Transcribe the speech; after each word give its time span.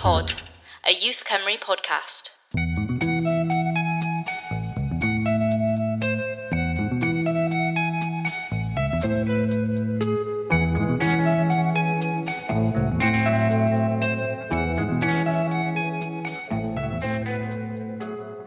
Pod, 0.00 0.32
a 0.88 0.94
Youth 0.94 1.24
Cymru 1.26 1.60
podcast. 1.60 2.30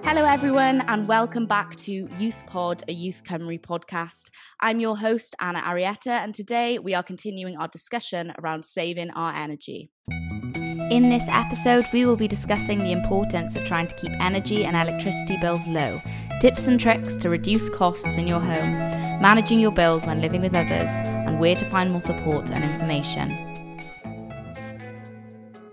Hello, 0.04 0.26
everyone, 0.26 0.82
and 0.88 1.08
welcome 1.08 1.46
back 1.46 1.76
to 1.76 2.10
Youth 2.18 2.44
Pod, 2.48 2.82
a 2.88 2.92
Youth 2.92 3.22
Cymru 3.24 3.62
podcast. 3.62 4.32
I'm 4.60 4.80
your 4.80 4.98
host, 4.98 5.36
Anna 5.40 5.62
Arietta, 5.62 6.08
and 6.08 6.34
today 6.34 6.80
we 6.80 6.96
are 6.96 7.04
continuing 7.04 7.58
our 7.58 7.68
discussion 7.68 8.34
around 8.40 8.66
saving 8.66 9.12
our 9.12 9.32
energy. 9.36 9.92
In 10.92 11.10
this 11.10 11.28
episode, 11.30 11.86
we 11.94 12.06
will 12.06 12.18
be 12.18 12.28
discussing 12.28 12.80
the 12.80 12.92
importance 12.92 13.56
of 13.56 13.64
trying 13.64 13.88
to 13.88 13.96
keep 13.96 14.12
energy 14.20 14.66
and 14.66 14.76
electricity 14.76 15.38
bills 15.38 15.66
low, 15.66 16.02
tips 16.42 16.68
and 16.68 16.80
tricks 16.80 17.16
to 17.16 17.30
reduce 17.30 17.70
costs 17.70 18.18
in 18.18 18.28
your 18.28 18.42
home, 18.42 18.74
managing 19.22 19.60
your 19.60 19.72
bills 19.72 20.06
when 20.06 20.22
living 20.22 20.42
with 20.42 20.54
others, 20.54 20.90
and 21.00 21.40
where 21.40 21.56
to 21.56 21.66
find 21.66 21.92
more 21.92 22.02
support 22.02 22.52
and 22.52 22.64
information. 22.64 23.30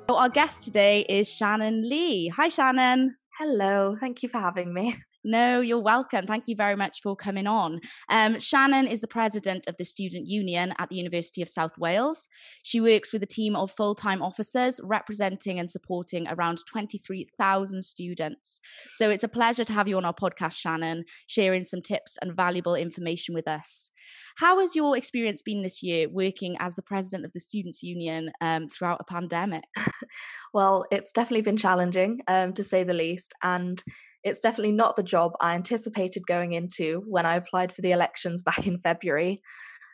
So 0.09 0.17
our 0.17 0.29
guest 0.29 0.65
today 0.65 1.01
is 1.09 1.29
Shannon 1.29 1.89
Lee. 1.89 2.29
Hi, 2.29 2.49
Shannon. 2.49 3.17
Hello, 3.39 3.97
thank 3.99 4.23
you 4.23 4.29
for 4.29 4.39
having 4.39 4.73
me. 4.73 4.97
No, 5.23 5.61
you're 5.61 5.79
welcome. 5.79 6.27
Thank 6.27 6.49
you 6.49 6.57
very 6.57 6.77
much 6.77 7.03
for 7.03 7.15
coming 7.15 7.47
on. 7.47 7.81
Um, 8.09 8.41
Shannon 8.41 8.87
is 8.87 9.03
the 9.03 9.07
president 9.07 9.67
of 9.67 9.77
the 9.77 9.85
Student 9.85 10.27
Union 10.27 10.73
at 10.79 10.89
the 10.89 10.97
University 10.97 11.43
of 11.43 11.49
South 11.49 11.77
Wales. 11.77 12.27
She 12.63 12.81
works 12.81 13.13
with 13.13 13.23
a 13.23 13.27
team 13.27 13.55
of 13.55 13.71
full 13.71 13.95
time 13.95 14.23
officers 14.23 14.81
representing 14.83 15.59
and 15.59 15.71
supporting 15.71 16.27
around 16.27 16.61
23,000 16.67 17.83
students. 17.85 18.63
So 18.95 19.11
it's 19.11 19.23
a 19.23 19.29
pleasure 19.29 19.65
to 19.65 19.73
have 19.75 19.89
you 19.89 19.99
on 19.99 20.07
our 20.07 20.15
podcast, 20.15 20.55
Shannon, 20.55 21.05
sharing 21.27 21.65
some 21.65 21.83
tips 21.83 22.17
and 22.23 22.35
valuable 22.35 22.75
information 22.75 23.35
with 23.35 23.47
us. 23.47 23.91
How 24.37 24.59
has 24.61 24.75
your 24.75 24.97
experience 24.97 25.43
been 25.43 25.63
this 25.63 25.83
year 25.83 26.09
working 26.09 26.57
as 26.61 26.77
the 26.77 26.83
president 26.83 27.27
of 27.27 27.35
the 27.35 27.41
Students 27.41 27.83
Union 27.83 28.33
um, 28.41 28.69
throughout 28.69 29.01
a 29.01 29.13
pandemic? 29.13 29.65
well, 30.55 30.87
it's 30.91 31.13
definitely 31.13 31.43
been 31.43 31.59
challenging, 31.59 32.21
um, 32.27 32.55
to 32.55 32.65
say 32.65 32.85
the 32.85 32.95
least. 32.95 33.35
And 33.43 33.83
it's 34.23 34.41
definitely 34.41 34.73
not 34.73 34.97
the 34.97 35.03
job 35.03 35.33
I 35.41 35.55
anticipated 35.55 36.27
going 36.27 36.53
into 36.53 37.03
when 37.07 37.27
I 37.27 37.37
applied 37.37 37.73
for 37.73 37.83
the 37.83 37.93
elections 37.93 38.43
back 38.43 38.67
in 38.67 38.79
February. 38.79 39.41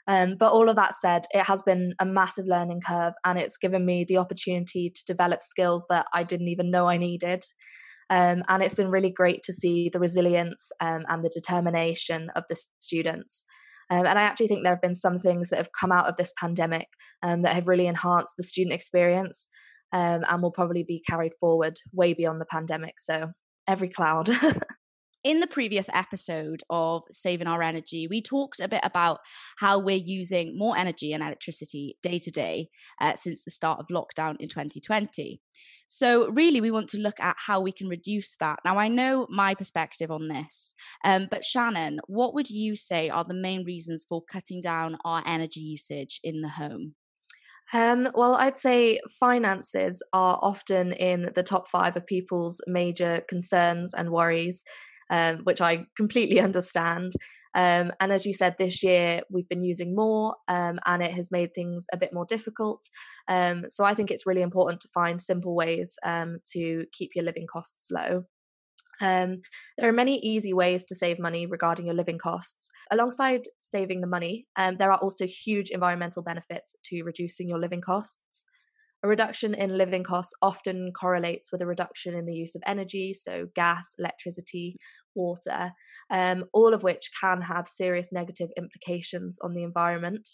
Um, 0.09 0.37
but 0.39 0.53
all 0.53 0.69
of 0.69 0.77
that 0.77 0.95
said, 0.95 1.27
it 1.33 1.45
has 1.45 1.63
been 1.63 1.95
a 1.99 2.07
massive 2.07 2.47
learning 2.47 2.81
curve 2.87 3.15
and 3.25 3.39
it's 3.39 3.57
given 3.57 3.85
me 3.85 4.05
the 4.07 4.19
opportunity 4.19 4.93
to 4.95 5.05
develop 5.05 5.43
skills 5.43 5.87
that 5.91 6.07
I 6.15 6.23
didn't 6.23 6.49
even 6.49 6.71
know 6.71 6.87
I 6.87 6.97
needed. 6.97 7.43
Um, 8.09 8.45
and 8.49 8.63
it's 8.63 8.77
been 8.77 8.91
really 8.91 9.11
great 9.11 9.43
to 9.45 9.53
see 9.53 9.89
the 9.93 9.99
resilience 9.99 10.71
um, 10.81 11.05
and 11.09 11.25
the 11.25 11.31
determination 11.35 12.31
of 12.37 12.45
the 12.49 12.57
students. 12.79 13.43
Um, 13.91 14.07
and 14.07 14.19
I 14.19 14.23
actually 14.23 14.47
think 14.47 14.63
there 14.63 14.73
have 14.73 14.83
been 14.83 14.95
some 14.95 15.19
things 15.19 15.51
that 15.51 15.57
have 15.57 15.71
come 15.79 15.91
out 15.91 16.07
of 16.07 16.17
this 16.17 16.33
pandemic 16.39 16.87
um, 17.23 17.43
that 17.43 17.55
have 17.55 17.67
really 17.67 17.87
enhanced 17.89 18.35
the 18.37 18.45
student 18.45 18.75
experience 18.75 19.49
um, 19.93 20.25
and 20.29 20.43
will 20.43 20.53
probably 20.53 20.85
be 20.85 21.03
carried 21.09 21.35
forward 21.41 21.79
way 21.93 22.15
beyond 22.15 22.41
the 22.41 22.47
pandemic. 22.47 22.95
So 22.99 23.33
every 23.67 23.89
cloud. 23.89 24.31
in 25.27 25.41
the 25.41 25.47
previous 25.48 25.89
episode 25.92 26.62
of 26.70 27.03
Saving 27.11 27.48
Our 27.48 27.61
Energy, 27.61 28.06
we 28.09 28.22
talked 28.22 28.61
a 28.61 28.69
bit 28.69 28.83
about 28.84 29.19
how 29.59 29.77
we're 29.77 29.97
using 29.97 30.56
more 30.56 30.77
energy 30.77 31.12
and 31.12 31.20
electricity 31.20 31.98
day 32.00 32.20
to 32.20 32.31
day 32.31 32.69
uh, 33.00 33.17
since 33.17 33.42
the 33.42 33.50
start 33.50 33.81
of 33.81 33.89
lockdown 33.89 34.37
in 34.39 34.48
2020. 34.48 35.41
So, 35.89 36.28
really, 36.31 36.61
we 36.61 36.70
want 36.70 36.89
to 36.91 36.98
look 36.98 37.19
at 37.19 37.37
how 37.39 37.61
we 37.61 37.72
can 37.72 37.89
reduce 37.89 38.37
that. 38.37 38.61
Now, 38.64 38.78
I 38.78 38.87
know 38.87 39.27
my 39.28 39.55
perspective 39.55 40.12
on 40.12 40.28
this, 40.28 40.75
um, 41.05 41.27
but 41.28 41.44
Shannon, 41.44 41.98
what 42.06 42.34
would 42.34 42.50
you 42.50 42.77
say 42.77 43.09
are 43.09 43.25
the 43.25 43.34
main 43.34 43.65
reasons 43.65 44.06
for 44.09 44.22
cutting 44.22 44.60
down 44.60 44.97
our 45.05 45.25
energy 45.26 45.60
usage 45.60 46.21
in 46.22 46.41
the 46.41 46.50
home? 46.50 46.94
Um, 47.72 48.09
well, 48.15 48.34
I'd 48.37 48.56
say 48.59 49.00
finances 49.19 50.03
are 50.12 50.38
often 50.41 50.93
in 50.93 51.31
the 51.34 51.43
top 51.43 51.69
five 51.69 51.97
of 51.97 52.06
people's 52.06 52.60
major 52.66 53.22
concerns 53.28 53.93
and 53.93 54.10
worries, 54.10 54.62
um, 55.10 55.38
which 55.44 55.60
I 55.60 55.87
completely 55.97 56.41
understand. 56.49 57.12
Um, 57.55 57.91
and 58.00 58.12
as 58.12 58.26
you 58.26 58.34
said, 58.34 58.56
this 58.59 58.82
year 58.82 59.22
we've 59.31 59.49
been 59.49 59.62
using 59.62 59.97
more 59.97 60.37
um, 60.47 60.78
and 60.84 61.03
it 61.03 61.12
has 61.12 61.32
made 61.32 61.55
things 61.55 61.87
a 61.91 61.97
bit 61.97 62.12
more 62.12 62.26
difficult. 62.26 62.84
Um, 63.28 63.65
so 63.69 63.82
I 63.84 63.94
think 63.94 64.10
it's 64.10 64.26
really 64.26 64.43
important 64.43 64.81
to 64.82 64.88
find 64.88 65.21
simple 65.21 65.56
ways 65.56 65.97
um, 66.05 66.38
to 66.53 66.84
keep 66.93 67.12
your 67.15 67.25
living 67.25 67.47
costs 67.50 67.91
low. 67.91 68.25
Um, 69.01 69.43
there 69.79 69.89
are 69.89 69.93
many 69.93 70.19
easy 70.19 70.53
ways 70.53 70.84
to 70.87 70.95
save 70.95 71.19
money 71.19 71.47
regarding 71.47 71.87
your 71.87 71.95
living 71.95 72.19
costs. 72.19 72.71
Alongside 72.91 73.43
saving 73.59 74.01
the 74.01 74.07
money, 74.07 74.47
um, 74.57 74.77
there 74.79 74.91
are 74.91 74.99
also 74.99 75.27
huge 75.27 75.71
environmental 75.71 76.23
benefits 76.23 76.75
to 76.87 77.03
reducing 77.03 77.49
your 77.49 77.59
living 77.59 77.81
costs. 77.81 78.45
A 79.03 79.09
reduction 79.09 79.55
in 79.55 79.77
living 79.77 80.03
costs 80.03 80.35
often 80.41 80.91
correlates 80.99 81.53
with 81.53 81.61
a 81.61 81.67
reduction 81.67 82.15
in 82.15 82.27
the 82.27 82.35
use 82.35 82.55
of 82.55 82.62
energy, 82.67 83.12
so 83.15 83.47
gas, 83.55 83.95
electricity, 83.99 84.77
water, 85.15 85.71
um, 86.11 86.45
all 86.53 86.75
of 86.75 86.83
which 86.83 87.11
can 87.21 87.43
have 87.43 87.69
serious 87.69 88.11
negative 88.11 88.49
implications 88.56 89.39
on 89.43 89.55
the 89.55 89.62
environment. 89.62 90.29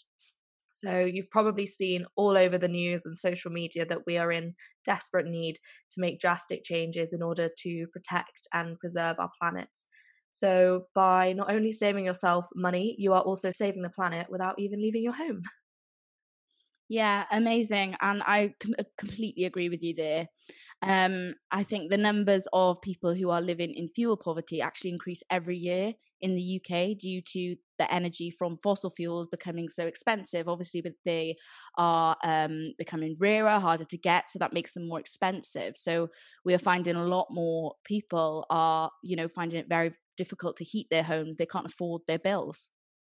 So 0.73 1.05
you've 1.05 1.29
probably 1.29 1.67
seen 1.67 2.05
all 2.15 2.37
over 2.37 2.57
the 2.57 2.67
news 2.67 3.05
and 3.05 3.15
social 3.17 3.51
media 3.51 3.85
that 3.85 4.05
we 4.05 4.17
are 4.17 4.31
in 4.31 4.55
desperate 4.83 5.27
need 5.27 5.59
to 5.91 6.01
make 6.01 6.19
drastic 6.19 6.63
changes 6.63 7.13
in 7.13 7.21
order 7.21 7.49
to 7.59 7.87
protect 7.93 8.47
and 8.53 8.79
preserve 8.79 9.17
our 9.19 9.31
planet. 9.39 9.69
So 10.31 10.87
by 10.95 11.33
not 11.33 11.51
only 11.51 11.71
saving 11.71 12.05
yourself 12.05 12.47
money, 12.55 12.95
you 12.97 13.13
are 13.13 13.21
also 13.21 13.51
saving 13.51 13.83
the 13.83 13.89
planet 13.89 14.27
without 14.29 14.57
even 14.59 14.81
leaving 14.81 15.03
your 15.03 15.13
home. 15.13 15.43
Yeah, 16.89 17.25
amazing. 17.31 17.95
And 18.01 18.21
I 18.23 18.53
com- 18.59 18.75
uh, 18.77 18.83
completely 18.97 19.45
agree 19.45 19.69
with 19.69 19.81
you 19.81 19.93
there. 19.95 20.27
Um, 20.81 21.35
I 21.51 21.63
think 21.63 21.89
the 21.89 21.97
numbers 21.97 22.47
of 22.53 22.81
people 22.81 23.15
who 23.15 23.29
are 23.29 23.41
living 23.41 23.73
in 23.73 23.89
fuel 23.95 24.17
poverty 24.17 24.61
actually 24.61 24.91
increase 24.91 25.23
every 25.29 25.57
year 25.57 25.93
in 26.23 26.35
the 26.35 26.41
UK 26.41 26.97
due 26.97 27.21
to 27.21 27.55
the 27.77 27.93
energy 27.93 28.31
from 28.31 28.57
fossil 28.63 28.89
fuels 28.89 29.27
becoming 29.29 29.67
so 29.67 29.85
expensive. 29.85 30.47
Obviously, 30.47 30.81
but 30.81 30.93
they 31.03 31.35
are 31.77 32.15
um, 32.23 32.73
becoming 32.77 33.17
rarer, 33.19 33.59
harder 33.59 33.83
to 33.83 33.97
get, 33.97 34.29
so 34.29 34.39
that 34.39 34.53
makes 34.53 34.71
them 34.71 34.87
more 34.87 34.99
expensive. 34.99 35.75
So 35.75 36.07
we 36.45 36.53
are 36.53 36.59
finding 36.59 36.95
a 36.95 37.03
lot 37.03 37.27
more 37.29 37.75
people 37.83 38.45
are, 38.49 38.89
you 39.03 39.17
know, 39.17 39.27
finding 39.27 39.59
it 39.59 39.67
very 39.67 39.93
difficult 40.17 40.55
to 40.57 40.63
heat 40.63 40.87
their 40.89 41.03
homes. 41.03 41.35
They 41.35 41.45
can't 41.45 41.65
afford 41.65 42.03
their 42.07 42.19
bills. 42.19 42.71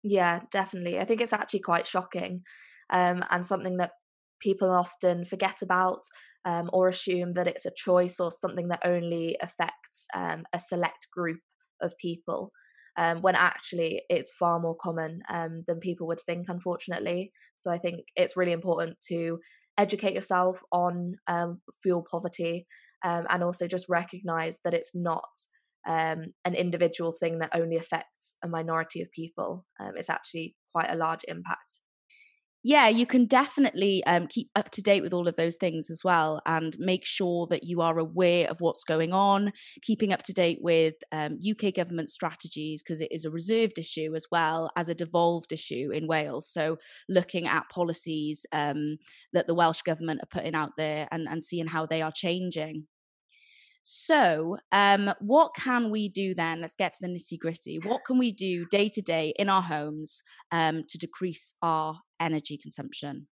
Yeah, 0.01 0.41
definitely. 0.49 0.99
I 0.99 1.05
think 1.05 1.19
it's 1.19 1.33
actually 1.33 1.59
quite 1.59 1.85
shocking 1.85 2.43
um, 2.89 3.23
and 3.29 3.45
something 3.45 3.77
that 3.77 3.91
people 4.39 4.71
often 4.71 5.25
forget 5.25 5.61
about 5.61 6.03
um, 6.45 6.69
or 6.71 6.87
assume 6.87 7.33
that 7.33 7.47
it's 7.47 7.65
a 7.65 7.71
choice 7.75 8.19
or 8.19 8.31
something 8.31 8.69
that 8.69 8.85
only 8.85 9.37
affects 9.41 10.07
um, 10.13 10.43
a 10.53 10.59
select 10.59 11.07
group 11.11 11.39
of 11.81 11.97
people 11.97 12.51
um, 12.97 13.21
when 13.21 13.35
actually 13.35 14.01
it's 14.09 14.31
far 14.31 14.59
more 14.59 14.75
common 14.75 15.21
um, 15.29 15.63
than 15.67 15.79
people 15.79 16.07
would 16.07 16.19
think, 16.21 16.47
unfortunately. 16.49 17.31
So 17.57 17.71
I 17.71 17.77
think 17.77 18.01
it's 18.15 18.37
really 18.37 18.51
important 18.51 18.97
to 19.09 19.39
educate 19.77 20.13
yourself 20.13 20.61
on 20.71 21.15
um, 21.27 21.61
fuel 21.81 22.05
poverty 22.09 22.67
um, 23.03 23.25
and 23.29 23.43
also 23.43 23.67
just 23.67 23.89
recognize 23.89 24.59
that 24.63 24.73
it's 24.73 24.95
not 24.95 25.27
um, 25.87 26.25
an 26.45 26.55
individual 26.55 27.11
thing 27.11 27.39
that 27.39 27.55
only 27.55 27.77
affects 27.77 28.35
a 28.43 28.47
minority 28.47 29.01
of 29.01 29.11
people. 29.11 29.65
Um, 29.79 29.93
it's 29.97 30.09
actually 30.09 30.55
quite 30.73 30.91
a 30.91 30.95
large 30.95 31.21
impact 31.27 31.79
yeah, 32.65 32.87
you 32.87 33.05
can 33.05 33.25
definitely 33.25 34.03
um, 34.05 34.25
keep 34.27 34.49
up 34.55 34.71
to 34.71 34.81
date 34.81 35.03
with 35.03 35.13
all 35.13 35.27
of 35.27 35.35
those 35.35 35.57
things 35.57 35.89
as 35.89 36.01
well 36.03 36.41
and 36.45 36.75
make 36.79 37.05
sure 37.05 37.45
that 37.47 37.65
you 37.65 37.81
are 37.81 37.99
aware 37.99 38.49
of 38.49 38.61
what's 38.61 38.85
going 38.85 39.11
on, 39.11 39.51
keeping 39.81 40.13
up 40.13 40.23
to 40.23 40.33
date 40.33 40.59
with 40.61 40.95
um, 41.11 41.39
UK 41.45 41.73
government 41.73 42.09
strategies 42.09 42.81
because 42.81 43.01
it 43.01 43.11
is 43.11 43.25
a 43.25 43.29
reserved 43.29 43.77
issue 43.77 44.15
as 44.15 44.27
well 44.31 44.71
as 44.77 44.87
a 44.87 44.95
devolved 44.95 45.51
issue 45.51 45.91
in 45.93 46.07
Wales. 46.07 46.49
So, 46.49 46.77
looking 47.09 47.47
at 47.47 47.69
policies 47.69 48.45
um, 48.53 48.97
that 49.33 49.47
the 49.47 49.55
Welsh 49.55 49.81
government 49.81 50.21
are 50.23 50.39
putting 50.39 50.55
out 50.55 50.71
there 50.77 51.09
and, 51.11 51.27
and 51.27 51.43
seeing 51.43 51.67
how 51.67 51.85
they 51.85 52.01
are 52.01 52.13
changing. 52.15 52.87
So, 53.83 54.57
um, 54.71 55.13
what 55.19 55.51
can 55.55 55.91
we 55.91 56.07
do 56.07 56.33
then? 56.33 56.61
Let's 56.61 56.75
get 56.75 56.93
to 56.93 56.97
the 57.01 57.07
nitty 57.07 57.37
gritty. 57.37 57.79
What 57.79 58.05
can 58.05 58.17
we 58.17 58.31
do 58.31 58.65
day 58.71 58.87
to 58.89 59.01
day 59.01 59.33
in 59.37 59.49
our 59.49 59.61
homes 59.61 60.23
um, 60.51 60.83
to 60.87 60.97
decrease 60.97 61.53
our 61.61 61.99
energy 62.19 62.57
consumption? 62.57 63.27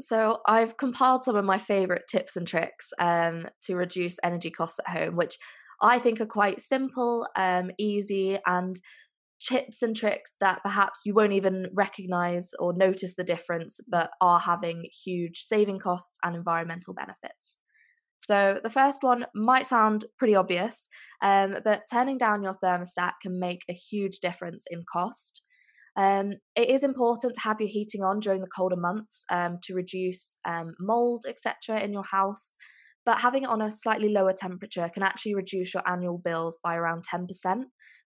So, 0.00 0.40
I've 0.46 0.76
compiled 0.76 1.22
some 1.22 1.36
of 1.36 1.44
my 1.44 1.58
favorite 1.58 2.02
tips 2.10 2.36
and 2.36 2.46
tricks 2.46 2.92
um, 2.98 3.46
to 3.62 3.76
reduce 3.76 4.16
energy 4.24 4.50
costs 4.50 4.80
at 4.80 4.96
home, 4.96 5.14
which 5.14 5.38
I 5.80 6.00
think 6.00 6.20
are 6.20 6.26
quite 6.26 6.60
simple, 6.60 7.28
um, 7.36 7.70
easy, 7.78 8.38
and 8.46 8.74
tips 9.40 9.82
and 9.82 9.96
tricks 9.96 10.36
that 10.40 10.60
perhaps 10.62 11.02
you 11.04 11.14
won't 11.14 11.34
even 11.34 11.68
recognize 11.72 12.50
or 12.58 12.72
notice 12.72 13.14
the 13.14 13.24
difference, 13.24 13.78
but 13.86 14.10
are 14.20 14.40
having 14.40 14.88
huge 15.04 15.42
saving 15.42 15.78
costs 15.78 16.18
and 16.24 16.34
environmental 16.34 16.94
benefits. 16.94 17.58
So, 18.24 18.58
the 18.62 18.70
first 18.70 19.02
one 19.02 19.26
might 19.34 19.66
sound 19.66 20.06
pretty 20.18 20.34
obvious, 20.34 20.88
um, 21.22 21.56
but 21.64 21.82
turning 21.92 22.18
down 22.18 22.42
your 22.42 22.56
thermostat 22.62 23.12
can 23.22 23.38
make 23.38 23.62
a 23.68 23.74
huge 23.74 24.18
difference 24.20 24.64
in 24.70 24.84
cost. 24.90 25.42
Um, 25.96 26.32
it 26.56 26.70
is 26.70 26.82
important 26.82 27.34
to 27.34 27.40
have 27.42 27.60
your 27.60 27.68
heating 27.68 28.02
on 28.02 28.20
during 28.20 28.40
the 28.40 28.48
colder 28.48 28.76
months 28.76 29.24
um, 29.30 29.58
to 29.64 29.74
reduce 29.74 30.36
um, 30.44 30.74
mold, 30.80 31.24
etc., 31.28 31.80
in 31.80 31.92
your 31.92 32.02
house. 32.02 32.56
But 33.06 33.20
having 33.20 33.42
it 33.42 33.48
on 33.50 33.60
a 33.60 33.70
slightly 33.70 34.08
lower 34.08 34.32
temperature 34.32 34.90
can 34.92 35.02
actually 35.02 35.34
reduce 35.34 35.74
your 35.74 35.86
annual 35.86 36.18
bills 36.18 36.58
by 36.64 36.76
around 36.76 37.04
10%, 37.12 37.26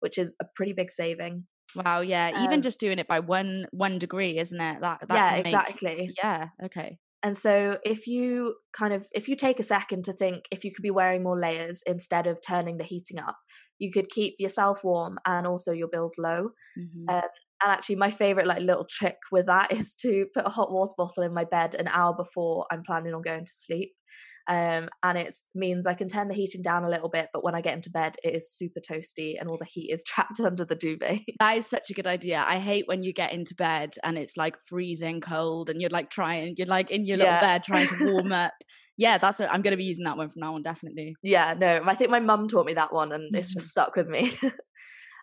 which 0.01 0.19
is 0.19 0.35
a 0.41 0.47
pretty 0.57 0.73
big 0.73 0.91
saving. 0.91 1.45
Wow, 1.75 2.01
yeah. 2.01 2.45
Even 2.45 2.55
um 2.55 2.63
just 2.63 2.81
doing 2.81 2.99
it 2.99 3.07
by 3.07 3.21
one 3.21 3.67
one 3.71 3.99
degree, 3.99 4.39
isn't 4.39 4.61
it? 4.61 4.81
That, 4.81 5.01
that 5.09 5.15
yeah, 5.15 5.31
make, 5.33 5.47
exactly. 5.47 6.15
Yeah, 6.17 6.49
okay. 6.65 6.99
And 7.23 7.37
so 7.37 7.79
if 7.85 8.07
you 8.07 8.57
kind 8.77 8.93
of 8.93 9.07
if 9.13 9.29
you 9.29 9.37
take 9.37 9.59
a 9.59 9.65
second 9.65 10.05
to 10.05 10.13
think 10.13 10.45
if 10.51 10.65
you 10.65 10.73
could 10.73 10.83
be 10.83 10.91
wearing 10.91 11.23
more 11.23 11.39
layers 11.39 11.83
instead 11.87 12.27
of 12.27 12.39
turning 12.47 12.77
the 12.77 12.85
heating 12.85 13.19
up, 13.19 13.37
you 13.79 13.91
could 13.93 14.09
keep 14.09 14.35
yourself 14.39 14.85
warm 14.85 15.19
and 15.27 15.47
also 15.47 15.73
your 15.73 15.89
bills 15.89 16.15
low. 16.19 16.51
Mm-hmm. 16.79 17.09
Um, 17.09 17.29
and 17.63 17.73
actually, 17.73 17.97
my 17.97 18.11
favorite 18.11 18.47
like 18.47 18.61
little 18.61 18.87
trick 18.89 19.17
with 19.33 19.47
that 19.47 19.73
is 19.73 19.95
to 20.03 20.27
put 20.35 20.47
a 20.47 20.51
hot 20.51 20.73
water 20.73 20.93
bottle 20.97 21.23
in 21.23 21.35
my 21.35 21.45
bed 21.45 21.75
an 21.75 21.89
hour 21.89 22.15
before 22.17 22.67
I'm 22.71 22.83
planning 22.85 23.15
on 23.15 23.23
going 23.23 23.45
to 23.45 23.53
sleep. 23.53 23.93
Um, 24.49 24.89
and 25.03 25.19
it 25.19 25.35
means 25.55 25.87
I 25.87 25.95
can 25.95 26.09
turn 26.09 26.29
the 26.29 26.35
heating 26.35 26.63
down 26.63 26.85
a 26.85 26.89
little 26.89 27.09
bit, 27.09 27.29
but 27.33 27.43
when 27.43 27.55
I 27.55 27.61
get 27.61 27.75
into 27.75 27.91
bed, 27.91 28.17
it 28.23 28.35
is 28.35 28.51
super 28.51 28.81
toasty 28.81 29.35
and 29.39 29.49
all 29.49 29.59
the 29.59 29.67
heat 29.67 29.91
is 29.93 30.05
trapped 30.07 30.41
under 30.41 30.65
the 30.65 30.75
duvet. 30.75 31.21
That 31.39 31.59
is 31.59 31.67
such 31.67 31.91
a 31.91 31.95
good 31.95 32.07
idea. 32.07 32.45
I 32.47 32.59
hate 32.59 32.87
when 32.87 33.03
you 33.03 33.13
get 33.13 33.33
into 33.33 33.55
bed 33.55 33.95
and 34.03 34.17
it's 34.17 34.37
like 34.37 34.57
freezing 34.69 35.21
cold 35.21 35.71
and 35.71 35.81
you're 35.81 35.91
like 35.91 36.11
trying, 36.11 36.55
you're 36.57 36.67
like 36.67 36.91
in 36.91 37.05
your 37.07 37.19
little 37.19 37.33
yeah. 37.33 37.41
bed 37.41 37.63
trying 37.63 37.89
to 37.89 38.13
warm 38.13 38.33
up. 38.45 38.53
yeah, 38.97 39.19
that's 39.19 39.41
i 39.41 39.47
I'm 39.47 39.63
going 39.63 39.73
to 39.73 39.77
be 39.77 39.85
using 39.85 40.05
that 40.05 40.17
one 40.17 40.29
from 40.29 40.41
now 40.41 40.55
on, 40.55 40.63
definitely. 40.63 41.17
Yeah, 41.23 41.55
no, 41.59 41.83
I 41.85 41.95
think 41.95 42.11
my 42.11 42.21
mum 42.21 42.49
taught 42.49 42.67
me 42.67 42.75
that 42.75 42.93
one 42.93 43.13
and 43.13 43.35
it's 43.35 43.53
just 43.53 43.69
stuck 43.69 43.97
with 43.97 44.09
me. 44.09 44.33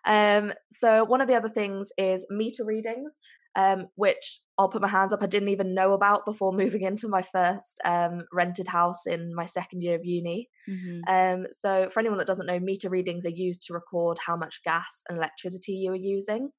Um, 0.04 0.52
so 0.70 1.04
one 1.04 1.20
of 1.20 1.28
the 1.28 1.34
other 1.34 1.48
things 1.48 1.90
is 1.96 2.26
meter 2.30 2.64
readings, 2.64 3.18
um, 3.56 3.86
which 3.94 4.40
I'll 4.58 4.68
put 4.68 4.82
my 4.82 4.88
hands 4.88 5.12
up. 5.12 5.22
I 5.22 5.26
didn't 5.26 5.48
even 5.48 5.74
know 5.74 5.92
about 5.92 6.24
before 6.24 6.52
moving 6.52 6.82
into 6.82 7.08
my 7.08 7.22
first 7.22 7.80
um, 7.84 8.22
rented 8.32 8.68
house 8.68 9.06
in 9.06 9.34
my 9.34 9.46
second 9.46 9.82
year 9.82 9.96
of 9.96 10.04
uni. 10.04 10.48
Mm-hmm. 10.68 11.00
Um, 11.08 11.46
so 11.50 11.88
for 11.88 12.00
anyone 12.00 12.18
that 12.18 12.26
doesn't 12.26 12.46
know, 12.46 12.60
meter 12.60 12.88
readings 12.88 13.26
are 13.26 13.30
used 13.30 13.66
to 13.66 13.74
record 13.74 14.18
how 14.24 14.36
much 14.36 14.60
gas 14.64 15.02
and 15.08 15.18
electricity 15.18 15.72
you 15.72 15.92
are 15.92 15.96
using. 15.96 16.50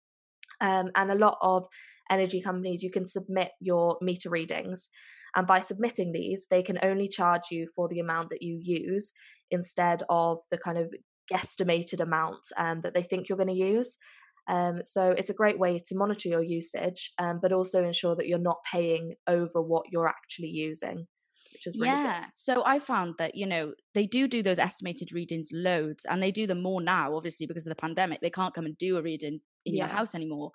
Um, 0.62 0.90
and 0.96 1.12
a 1.12 1.16
lot 1.16 1.38
of 1.42 1.68
energy 2.10 2.42
companies, 2.42 2.84
you 2.84 2.92
can 2.92 3.06
submit 3.06 3.52
your 3.60 3.98
meter 4.02 4.30
readings. 4.30 4.90
And 5.36 5.46
by 5.46 5.60
submitting 5.60 6.12
these, 6.12 6.48
they 6.50 6.64
can 6.64 6.80
only 6.82 7.10
charge 7.10 7.44
you 7.52 7.68
for 7.76 7.88
the 7.90 8.00
amount 8.00 8.30
that 8.30 8.42
you 8.42 8.58
use 8.62 9.12
instead 9.52 10.02
of 10.10 10.40
the 10.50 10.58
kind 10.58 10.78
of 10.78 10.94
guesstimated 11.32 12.02
amount 12.02 12.40
um, 12.58 12.82
that 12.82 12.94
they 12.94 13.04
think 13.04 13.28
you're 13.28 13.38
going 13.38 13.50
to 13.50 13.54
use. 13.54 13.98
Um, 14.48 14.82
so 14.84 15.12
it's 15.12 15.30
a 15.30 15.34
great 15.34 15.60
way 15.60 15.80
to 15.86 15.96
monitor 15.96 16.30
your 16.30 16.44
usage, 16.44 17.12
um, 17.18 17.40
but 17.42 17.52
also 17.52 17.84
ensure 17.84 18.16
that 18.16 18.28
you're 18.28 18.38
not 18.38 18.58
paying 18.72 19.16
over 19.28 19.62
what 19.62 19.86
you're 19.92 20.08
actually 20.08 20.50
using. 20.50 21.08
Which 21.54 21.68
is 21.68 21.78
really 21.80 21.94
yeah. 21.94 22.22
Good. 22.22 22.30
So 22.34 22.64
I 22.66 22.80
found 22.80 23.16
that 23.18 23.36
you 23.36 23.46
know 23.46 23.74
they 23.94 24.06
do 24.06 24.28
do 24.28 24.44
those 24.44 24.60
estimated 24.60 25.14
readings 25.14 25.50
loads, 25.54 26.06
and 26.06 26.22
they 26.22 26.32
do 26.32 26.48
them 26.48 26.62
more 26.62 26.82
now, 26.82 27.16
obviously 27.16 27.48
because 27.48 27.66
of 27.66 27.72
the 27.72 27.82
pandemic. 27.82 28.20
They 28.22 28.30
can't 28.30 28.54
come 28.54 28.66
and 28.66 28.78
do 28.78 28.98
a 28.98 29.02
reading 29.02 29.40
in 29.66 29.76
yeah. 29.76 29.86
your 29.86 29.96
house 29.96 30.14
anymore. 30.14 30.52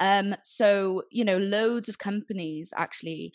Um, 0.00 0.34
so 0.42 1.02
you 1.10 1.24
know, 1.24 1.38
loads 1.38 1.88
of 1.88 1.98
companies 1.98 2.72
actually 2.76 3.32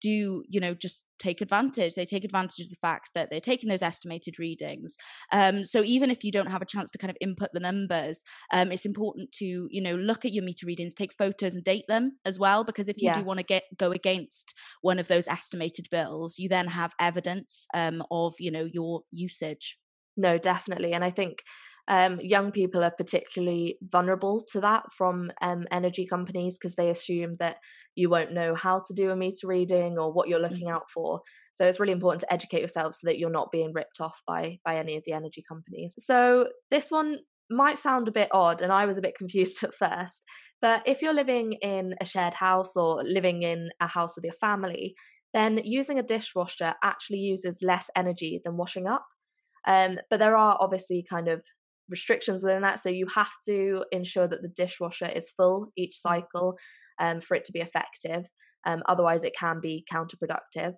do 0.00 0.42
you 0.48 0.60
know 0.60 0.74
just 0.74 1.02
take 1.22 1.40
advantage 1.40 1.94
they 1.94 2.04
take 2.04 2.24
advantage 2.24 2.60
of 2.60 2.70
the 2.70 2.76
fact 2.76 3.10
that 3.14 3.30
they're 3.30 3.40
taking 3.40 3.68
those 3.68 3.82
estimated 3.82 4.38
readings 4.38 4.96
um, 5.30 5.64
so 5.64 5.82
even 5.84 6.10
if 6.10 6.24
you 6.24 6.32
don't 6.32 6.50
have 6.50 6.62
a 6.62 6.66
chance 6.66 6.90
to 6.90 6.98
kind 6.98 7.10
of 7.10 7.16
input 7.20 7.50
the 7.52 7.60
numbers 7.60 8.24
um, 8.52 8.72
it's 8.72 8.84
important 8.84 9.30
to 9.30 9.68
you 9.70 9.80
know 9.80 9.94
look 9.94 10.24
at 10.24 10.32
your 10.32 10.44
meter 10.44 10.66
readings 10.66 10.94
take 10.94 11.12
photos 11.12 11.54
and 11.54 11.64
date 11.64 11.84
them 11.88 12.18
as 12.24 12.38
well 12.38 12.64
because 12.64 12.88
if 12.88 13.00
you 13.00 13.06
yeah. 13.06 13.18
do 13.18 13.24
want 13.24 13.38
to 13.38 13.44
get 13.44 13.62
go 13.78 13.92
against 13.92 14.54
one 14.80 14.98
of 14.98 15.08
those 15.08 15.28
estimated 15.28 15.86
bills 15.90 16.38
you 16.38 16.48
then 16.48 16.66
have 16.66 16.92
evidence 17.00 17.66
um, 17.74 18.02
of 18.10 18.34
you 18.38 18.50
know 18.50 18.64
your 18.72 19.02
usage 19.10 19.78
no 20.16 20.38
definitely 20.38 20.92
and 20.92 21.04
i 21.04 21.10
think 21.10 21.42
um, 21.88 22.20
young 22.20 22.52
people 22.52 22.84
are 22.84 22.92
particularly 22.96 23.76
vulnerable 23.82 24.44
to 24.52 24.60
that 24.60 24.84
from 24.96 25.32
um, 25.40 25.64
energy 25.70 26.06
companies 26.06 26.56
because 26.56 26.76
they 26.76 26.90
assume 26.90 27.36
that 27.40 27.56
you 27.96 28.08
won't 28.08 28.32
know 28.32 28.54
how 28.54 28.82
to 28.86 28.94
do 28.94 29.10
a 29.10 29.16
meter 29.16 29.46
reading 29.48 29.98
or 29.98 30.12
what 30.12 30.28
you're 30.28 30.38
looking 30.38 30.68
mm-hmm. 30.68 30.76
out 30.76 30.90
for. 30.92 31.20
So 31.52 31.66
it's 31.66 31.80
really 31.80 31.92
important 31.92 32.20
to 32.20 32.32
educate 32.32 32.60
yourself 32.60 32.94
so 32.94 33.08
that 33.08 33.18
you're 33.18 33.30
not 33.30 33.50
being 33.50 33.72
ripped 33.74 34.00
off 34.00 34.22
by 34.26 34.58
by 34.64 34.76
any 34.76 34.96
of 34.96 35.02
the 35.06 35.12
energy 35.12 35.42
companies. 35.46 35.94
So 35.98 36.48
this 36.70 36.90
one 36.90 37.18
might 37.50 37.78
sound 37.78 38.08
a 38.08 38.12
bit 38.12 38.28
odd, 38.32 38.62
and 38.62 38.72
I 38.72 38.86
was 38.86 38.96
a 38.96 39.02
bit 39.02 39.14
confused 39.18 39.62
at 39.64 39.74
first. 39.74 40.24
But 40.60 40.82
if 40.86 41.02
you're 41.02 41.12
living 41.12 41.54
in 41.54 41.94
a 42.00 42.04
shared 42.04 42.34
house 42.34 42.76
or 42.76 43.02
living 43.02 43.42
in 43.42 43.70
a 43.80 43.88
house 43.88 44.16
with 44.16 44.24
your 44.24 44.34
family, 44.34 44.94
then 45.34 45.60
using 45.64 45.98
a 45.98 46.02
dishwasher 46.04 46.74
actually 46.84 47.18
uses 47.18 47.62
less 47.62 47.90
energy 47.96 48.40
than 48.44 48.56
washing 48.56 48.86
up. 48.86 49.04
Um, 49.66 49.98
but 50.10 50.18
there 50.18 50.36
are 50.36 50.56
obviously 50.60 51.04
kind 51.08 51.28
of 51.28 51.42
restrictions 51.92 52.42
within 52.42 52.62
that. 52.62 52.80
So 52.80 52.88
you 52.88 53.06
have 53.14 53.30
to 53.44 53.84
ensure 53.92 54.26
that 54.26 54.42
the 54.42 54.48
dishwasher 54.48 55.08
is 55.08 55.30
full 55.30 55.68
each 55.76 55.96
mm. 55.98 56.08
cycle 56.08 56.58
um, 56.98 57.20
for 57.20 57.36
it 57.36 57.44
to 57.44 57.52
be 57.52 57.60
effective. 57.60 58.26
Um, 58.66 58.82
otherwise, 58.86 59.22
it 59.22 59.36
can 59.38 59.60
be 59.60 59.84
counterproductive. 59.92 60.74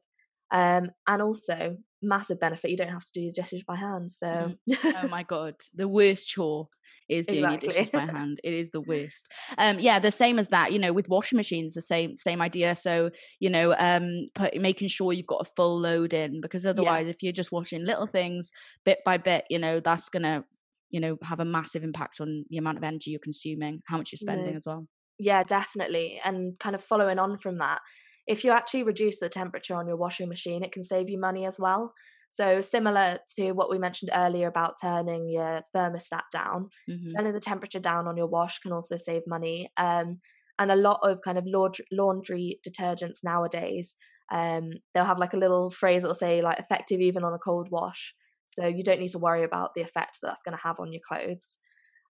Um, 0.50 0.90
and 1.06 1.22
also, 1.22 1.76
massive 2.02 2.38
benefit 2.38 2.70
you 2.70 2.76
don't 2.76 2.88
have 2.88 3.04
to 3.04 3.12
do 3.14 3.22
your 3.22 3.32
dishes 3.32 3.64
by 3.64 3.76
hand. 3.76 4.10
So, 4.10 4.26
mm. 4.26 4.56
oh 5.02 5.08
my 5.08 5.22
god, 5.22 5.54
the 5.74 5.88
worst 5.88 6.28
chore 6.28 6.68
is 7.08 7.26
doing 7.26 7.44
exactly. 7.44 7.68
your 7.68 7.72
dishes 7.72 7.90
by 7.90 8.00
hand. 8.18 8.40
It 8.44 8.54
is 8.54 8.70
the 8.70 8.80
worst. 8.80 9.26
Um, 9.58 9.78
yeah, 9.78 9.98
the 9.98 10.10
same 10.10 10.38
as 10.38 10.50
that. 10.50 10.72
You 10.72 10.78
know, 10.78 10.92
with 10.92 11.08
washing 11.08 11.36
machines, 11.36 11.74
the 11.74 11.80
same 11.80 12.16
same 12.16 12.40
idea. 12.40 12.74
So, 12.74 13.10
you 13.40 13.50
know, 13.50 13.74
um, 13.78 14.28
put, 14.34 14.56
making 14.58 14.88
sure 14.88 15.12
you've 15.12 15.26
got 15.26 15.46
a 15.46 15.50
full 15.56 15.80
load 15.80 16.12
in 16.12 16.40
because 16.40 16.66
otherwise, 16.66 17.06
yeah. 17.06 17.10
if 17.10 17.22
you're 17.22 17.32
just 17.32 17.52
washing 17.52 17.84
little 17.84 18.06
things 18.06 18.52
bit 18.84 18.98
by 19.04 19.18
bit, 19.18 19.44
you 19.50 19.58
know, 19.58 19.80
that's 19.80 20.08
gonna 20.08 20.44
you 20.94 21.00
know 21.00 21.18
have 21.22 21.40
a 21.40 21.44
massive 21.44 21.82
impact 21.82 22.20
on 22.20 22.44
the 22.50 22.56
amount 22.56 22.78
of 22.78 22.84
energy 22.84 23.10
you're 23.10 23.18
consuming 23.18 23.82
how 23.86 23.98
much 23.98 24.12
you're 24.12 24.16
spending 24.16 24.50
yeah. 24.50 24.56
as 24.56 24.64
well 24.64 24.86
yeah 25.18 25.42
definitely 25.42 26.20
and 26.24 26.56
kind 26.60 26.76
of 26.76 26.82
following 26.82 27.18
on 27.18 27.36
from 27.36 27.56
that 27.56 27.80
if 28.28 28.44
you 28.44 28.52
actually 28.52 28.84
reduce 28.84 29.18
the 29.18 29.28
temperature 29.28 29.74
on 29.74 29.88
your 29.88 29.96
washing 29.96 30.28
machine 30.28 30.62
it 30.62 30.70
can 30.70 30.84
save 30.84 31.10
you 31.10 31.18
money 31.18 31.44
as 31.44 31.58
well 31.58 31.92
so 32.30 32.60
similar 32.60 33.18
to 33.36 33.50
what 33.52 33.70
we 33.70 33.78
mentioned 33.78 34.10
earlier 34.14 34.46
about 34.46 34.74
turning 34.80 35.28
your 35.28 35.62
thermostat 35.74 36.22
down 36.32 36.68
mm-hmm. 36.88 37.16
turning 37.16 37.32
the 37.32 37.40
temperature 37.40 37.80
down 37.80 38.06
on 38.06 38.16
your 38.16 38.28
wash 38.28 38.60
can 38.60 38.72
also 38.72 38.96
save 38.96 39.22
money 39.26 39.68
um, 39.76 40.20
and 40.60 40.70
a 40.70 40.76
lot 40.76 41.00
of 41.02 41.18
kind 41.24 41.38
of 41.38 41.44
laundry 41.90 42.60
detergents 42.66 43.18
nowadays 43.24 43.96
um, 44.32 44.70
they'll 44.94 45.04
have 45.04 45.18
like 45.18 45.34
a 45.34 45.38
little 45.44 45.70
phrase 45.72 46.02
that'll 46.02 46.14
say 46.14 46.40
like 46.40 46.60
effective 46.60 47.00
even 47.00 47.24
on 47.24 47.34
a 47.34 47.38
cold 47.38 47.66
wash 47.72 48.14
so 48.46 48.66
you 48.66 48.84
don't 48.84 49.00
need 49.00 49.08
to 49.08 49.18
worry 49.18 49.44
about 49.44 49.70
the 49.74 49.82
effect 49.82 50.18
that 50.20 50.28
that's 50.28 50.42
going 50.42 50.56
to 50.56 50.62
have 50.62 50.80
on 50.80 50.92
your 50.92 51.02
clothes. 51.06 51.58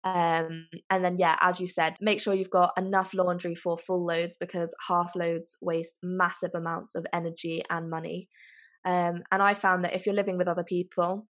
Um, 0.05 0.67
and 0.89 1.03
then, 1.03 1.17
yeah, 1.17 1.37
as 1.41 1.61
you 1.61 1.67
said, 1.67 1.95
make 2.01 2.19
sure 2.19 2.33
you've 2.33 2.49
got 2.49 2.73
enough 2.77 3.13
laundry 3.13 3.55
for 3.55 3.77
full 3.77 4.05
loads 4.05 4.35
because 4.37 4.75
half 4.87 5.15
loads 5.15 5.55
waste 5.61 5.99
massive 6.03 6.51
amounts 6.53 6.95
of 6.95 7.05
energy 7.13 7.63
and 7.69 7.89
money. 7.89 8.27
Um, 8.85 9.23
and 9.31 9.41
I 9.41 9.53
found 9.53 9.85
that 9.85 9.95
if 9.95 10.05
you're 10.05 10.15
living 10.15 10.37
with 10.37 10.49
other 10.49 10.65
people, 10.65 11.27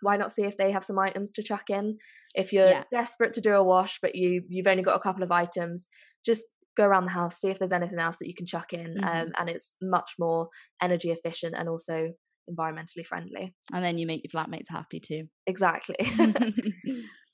why 0.00 0.16
not 0.16 0.32
see 0.32 0.44
if 0.44 0.56
they 0.56 0.70
have 0.70 0.84
some 0.84 0.98
items 0.98 1.32
to 1.32 1.42
chuck 1.42 1.68
in? 1.68 1.98
If 2.34 2.52
you're 2.52 2.68
yeah. 2.68 2.84
desperate 2.90 3.34
to 3.34 3.40
do 3.40 3.52
a 3.54 3.62
wash, 3.62 3.98
but 4.00 4.14
you 4.14 4.42
you've 4.48 4.66
only 4.66 4.82
got 4.82 4.96
a 4.96 5.00
couple 5.00 5.22
of 5.22 5.30
items, 5.30 5.86
just 6.24 6.46
go 6.76 6.84
around 6.84 7.04
the 7.04 7.12
house, 7.12 7.40
see 7.40 7.50
if 7.50 7.58
there's 7.58 7.72
anything 7.72 7.98
else 7.98 8.18
that 8.18 8.28
you 8.28 8.34
can 8.34 8.46
chuck 8.46 8.72
in, 8.72 8.94
mm-hmm. 8.94 9.04
um, 9.04 9.32
and 9.38 9.48
it's 9.48 9.74
much 9.82 10.12
more 10.18 10.48
energy 10.82 11.10
efficient 11.10 11.54
and 11.56 11.68
also 11.68 12.08
environmentally 12.50 13.06
friendly. 13.06 13.54
And 13.72 13.84
then 13.84 13.98
you 13.98 14.06
make 14.06 14.22
your 14.24 14.42
flatmates 14.42 14.70
happy 14.70 15.00
too. 15.00 15.24
Exactly. 15.46 15.96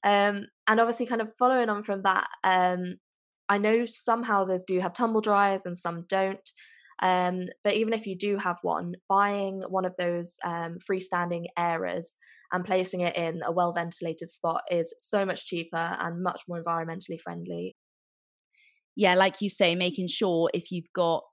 um, 0.04 0.46
and 0.66 0.80
obviously, 0.80 1.06
kind 1.06 1.20
of 1.20 1.34
following 1.38 1.68
on 1.68 1.82
from 1.82 2.02
that, 2.02 2.28
um, 2.44 2.96
I 3.48 3.58
know 3.58 3.84
some 3.84 4.22
houses 4.22 4.64
do 4.66 4.78
have 4.80 4.94
tumble 4.94 5.20
dryers 5.20 5.66
and 5.66 5.76
some 5.76 6.04
don't. 6.08 6.50
Um, 7.02 7.46
but 7.64 7.74
even 7.74 7.92
if 7.92 8.06
you 8.06 8.16
do 8.16 8.36
have 8.36 8.58
one, 8.62 8.94
buying 9.08 9.62
one 9.68 9.84
of 9.84 9.94
those 9.98 10.36
um, 10.44 10.76
freestanding 10.78 11.46
airers 11.58 12.14
and 12.52 12.64
placing 12.64 13.00
it 13.00 13.16
in 13.16 13.40
a 13.44 13.52
well 13.52 13.72
ventilated 13.72 14.30
spot 14.30 14.62
is 14.70 14.94
so 14.98 15.24
much 15.24 15.46
cheaper 15.46 15.96
and 15.98 16.22
much 16.22 16.42
more 16.48 16.62
environmentally 16.62 17.20
friendly. 17.20 17.76
Yeah, 18.96 19.14
like 19.14 19.40
you 19.40 19.48
say, 19.48 19.74
making 19.74 20.08
sure 20.08 20.50
if 20.52 20.70
you've 20.70 20.92
got 20.94 21.24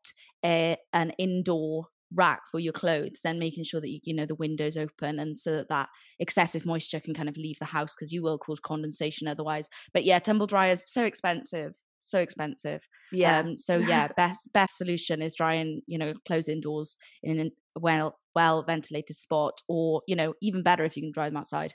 a, 0.45 0.77
an 0.93 1.11
indoor 1.17 1.87
rack 2.15 2.41
for 2.49 2.59
your 2.59 2.73
clothes 2.73 3.19
then 3.23 3.37
making 3.37 3.63
sure 3.63 3.81
that 3.81 3.89
you, 3.89 3.99
you 4.03 4.15
know 4.15 4.25
the 4.25 4.35
windows 4.35 4.77
open 4.77 5.19
and 5.19 5.37
so 5.37 5.51
that 5.51 5.67
that 5.67 5.89
excessive 6.19 6.65
moisture 6.65 6.99
can 6.99 7.13
kind 7.13 7.27
of 7.27 7.37
leave 7.37 7.59
the 7.59 7.65
house 7.65 7.95
because 7.95 8.13
you 8.13 8.23
will 8.23 8.37
cause 8.37 8.59
condensation 8.59 9.27
otherwise 9.27 9.69
but 9.93 10.03
yeah 10.03 10.19
tumble 10.19 10.47
dryers 10.47 10.83
so 10.85 11.03
expensive 11.03 11.73
so 12.07 12.19
expensive. 12.19 12.87
Yeah. 13.11 13.39
Um, 13.39 13.57
so 13.57 13.77
yeah, 13.77 14.07
best 14.17 14.49
best 14.53 14.77
solution 14.77 15.21
is 15.21 15.35
drying 15.35 15.81
you 15.87 15.97
know 15.97 16.13
close 16.25 16.47
indoors 16.47 16.97
in 17.21 17.39
a 17.39 17.79
well 17.79 18.17
well 18.35 18.63
ventilated 18.63 19.15
spot, 19.15 19.61
or 19.67 20.01
you 20.07 20.15
know 20.15 20.33
even 20.41 20.63
better 20.63 20.83
if 20.83 20.95
you 20.95 21.03
can 21.03 21.11
dry 21.11 21.29
them 21.29 21.37
outside. 21.37 21.73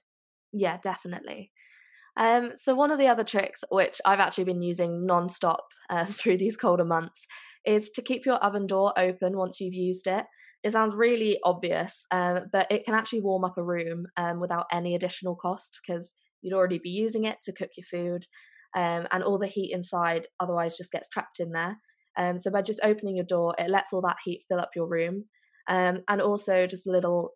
Yeah, 0.53 0.79
definitely. 0.83 1.53
Um, 2.17 2.53
so 2.57 2.75
one 2.75 2.91
of 2.91 2.99
the 2.99 3.07
other 3.07 3.25
tricks, 3.25 3.65
which 3.71 4.01
I've 4.05 4.21
actually 4.21 4.45
been 4.45 4.61
using 4.61 5.07
non-stop 5.07 5.65
uh, 5.89 6.05
through 6.11 6.39
these 6.39 6.59
colder 6.59 6.85
months, 6.85 7.27
is 7.65 7.91
to 7.91 8.03
keep 8.03 8.25
your 8.25 8.37
oven 8.37 8.67
door 8.67 8.93
open 8.99 9.37
once 9.37 9.61
you've 9.61 9.75
used 9.75 10.07
it. 10.07 10.25
It 10.63 10.73
sounds 10.73 10.95
really 10.95 11.39
obvious, 11.45 12.07
um, 12.11 12.47
but 12.53 12.71
it 12.71 12.85
can 12.85 12.95
actually 12.95 13.21
warm 13.21 13.45
up 13.45 13.59
a 13.59 13.65
room 13.65 14.07
um, 14.17 14.41
without 14.41 14.67
any 14.71 14.95
additional 14.95 15.35
cost 15.35 15.79
because 15.85 16.15
you'd 16.41 16.55
already 16.55 16.79
be 16.79 16.91
using 16.91 17.25
it 17.25 17.39
to 17.45 17.53
cook 17.53 17.71
your 17.77 17.85
food, 17.85 18.27
um, 18.77 19.07
and 19.11 19.25
all 19.25 19.39
the 19.39 19.47
heat 19.47 19.73
inside 19.73 20.29
otherwise 20.39 20.77
just 20.77 20.93
gets 20.93 21.09
trapped 21.09 21.41
in 21.41 21.51
there. 21.51 21.79
Um, 22.17 22.39
so 22.39 22.51
by 22.51 22.63
just 22.63 22.81
opening 22.83 23.17
your 23.17 23.25
door, 23.25 23.55
it 23.59 23.71
lets 23.71 23.93
all 23.93 24.03
that 24.03 24.17
heat 24.25 24.45
fill 24.49 24.61
up 24.61 24.71
your 24.77 24.87
room. 24.87 25.25
Um, 25.69 26.03
and 26.09 26.21
also, 26.21 26.67
just 26.67 26.87
a 26.87 26.93
little 26.93 27.31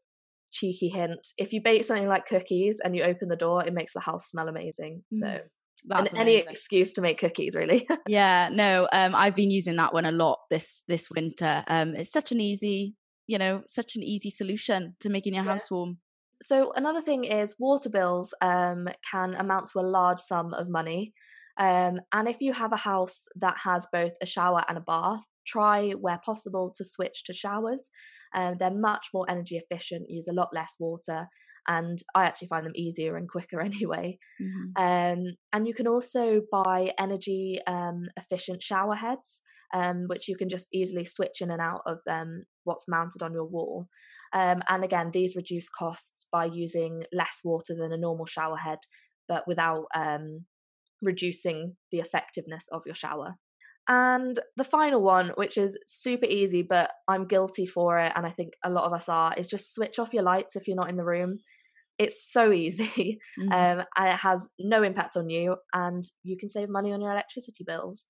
cheeky 0.53 0.89
hint: 0.89 1.27
if 1.37 1.53
you 1.53 1.61
bake 1.61 1.85
something 1.85 2.09
like 2.09 2.27
cookies 2.27 2.81
and 2.83 2.95
you 2.95 3.03
open 3.03 3.29
the 3.29 3.37
door, 3.37 3.65
it 3.67 3.75
makes 3.75 3.93
the 3.93 4.01
house 4.01 4.29
smell 4.29 4.49
amazing. 4.49 5.03
So. 5.13 5.41
That's 5.85 6.13
and 6.13 6.21
any 6.21 6.37
excuse 6.37 6.93
to 6.95 7.01
make 7.01 7.19
cookies, 7.19 7.55
really. 7.55 7.87
yeah, 8.09 8.49
no, 8.51 8.89
um, 8.93 9.15
I've 9.15 9.35
been 9.35 9.51
using 9.51 9.77
that 9.77 9.93
one 9.95 10.07
a 10.07 10.13
lot 10.13 10.39
this 10.51 10.83
this 10.89 11.09
winter. 11.11 11.63
Um, 11.69 11.95
it's 11.95 12.11
such 12.11 12.33
an 12.33 12.41
easy, 12.41 12.95
you 13.27 13.39
know, 13.39 13.63
such 13.69 13.97
an 13.97 14.03
easy 14.03 14.31
solution 14.31 14.97
to 15.01 15.09
making 15.09 15.35
your 15.35 15.45
Yeah. 15.45 15.53
house 15.53 15.71
warm. 15.71 15.99
so 16.43 16.71
another 16.77 17.01
thing 17.01 17.25
is 17.25 17.57
water 17.59 17.89
bills 17.91 18.35
um, 18.43 18.89
can 19.11 19.35
amount 19.35 19.69
to 19.69 19.79
a 19.81 19.87
large 19.99 20.21
sum 20.21 20.53
of 20.55 20.69
money 20.69 21.13
um, 21.59 21.99
and 22.13 22.29
if 22.29 22.37
you 22.41 22.53
have 22.53 22.73
a 22.75 22.77
house 22.77 23.27
that 23.37 23.57
has 23.65 23.87
both 23.91 24.13
a 24.21 24.27
shower 24.27 24.63
and 24.69 24.77
a 24.77 24.83
bath 24.83 25.23
try 25.47 25.93
where 25.93 26.21
possible 26.27 26.71
to 26.77 26.85
switch 26.85 27.25
to 27.25 27.33
showers 27.33 27.89
um, 28.35 28.57
they're 28.59 28.71
much 28.91 29.07
more 29.15 29.25
energy 29.31 29.57
efficient 29.57 30.11
use 30.11 30.29
a 30.29 30.35
lot 30.35 30.51
less 30.53 30.75
water 30.79 31.27
and 31.69 31.99
i 32.15 32.25
actually 32.25 32.49
find 32.49 32.65
them 32.67 32.73
easier 32.75 33.17
and 33.17 33.29
quicker 33.29 33.61
anyway 33.71 34.19
Mhm. 34.41 34.73
um, 34.77 35.25
and 35.53 35.67
you 35.67 35.75
can 35.75 35.87
also 35.87 36.43
buy 36.53 36.93
energy 36.99 37.61
um, 37.67 38.09
efficient 38.17 38.63
shower 38.63 38.95
heads, 38.95 39.41
um, 39.75 40.05
which 40.09 40.29
you 40.29 40.37
can 40.37 40.49
just 40.49 40.69
easily 40.73 41.05
switch 41.05 41.41
in 41.41 41.51
and 41.51 41.61
out 41.61 41.83
of 41.87 41.99
um, 42.09 42.45
what's 42.65 42.87
mounted 42.89 43.23
on 43.23 43.33
your 43.33 43.47
wall. 43.47 43.89
Um, 44.33 44.63
and 44.69 44.85
again, 44.85 45.11
these 45.13 45.35
reduce 45.37 45.69
costs 45.71 46.27
by 46.31 46.45
using 46.47 47.03
less 47.13 47.41
water 47.45 47.75
than 47.75 47.93
a 47.93 47.97
normal 47.97 48.27
shower 48.27 48.57
head, 48.59 48.79
but 49.29 49.45
without 49.47 49.87
um, 49.95 50.45
reducing 51.03 51.77
the 51.91 51.99
effectiveness 52.01 52.69
of 52.73 52.83
your 52.87 52.95
shower. 52.95 53.37
And 53.89 54.39
the 54.57 54.65
final 54.65 55.01
one, 55.01 55.31
which 55.37 55.57
is 55.57 55.79
super 55.87 56.27
easy, 56.27 56.63
but 56.63 56.91
I'm 57.09 57.27
guilty 57.27 57.67
for 57.67 57.99
it, 57.99 58.13
and 58.17 58.27
I 58.27 58.31
think 58.31 58.53
a 58.65 58.71
lot 58.71 58.85
of 58.85 58.93
us 58.93 59.09
are, 59.09 59.33
is 59.39 59.49
just 59.49 59.75
switch 59.75 59.99
off 59.99 60.13
your 60.13 60.25
lights 60.25 60.57
if 60.57 60.67
you're 60.67 60.77
not 60.77 60.91
in 60.91 60.97
the 60.97 61.05
room. 61.05 61.39
It's 61.99 62.31
so 62.31 62.53
easy 62.53 63.19
Mhm. 63.37 63.53
um, 63.53 63.83
and 63.97 64.09
it 64.09 64.17
has 64.17 64.49
no 64.59 64.83
impact 64.83 65.17
on 65.17 65.31
you, 65.31 65.57
and 65.73 66.05
you 66.23 66.37
can 66.37 66.49
save 66.49 66.69
money 66.69 66.93
on 66.93 67.01
your 67.01 67.13
electricity 67.13 67.65
bills. 67.65 68.07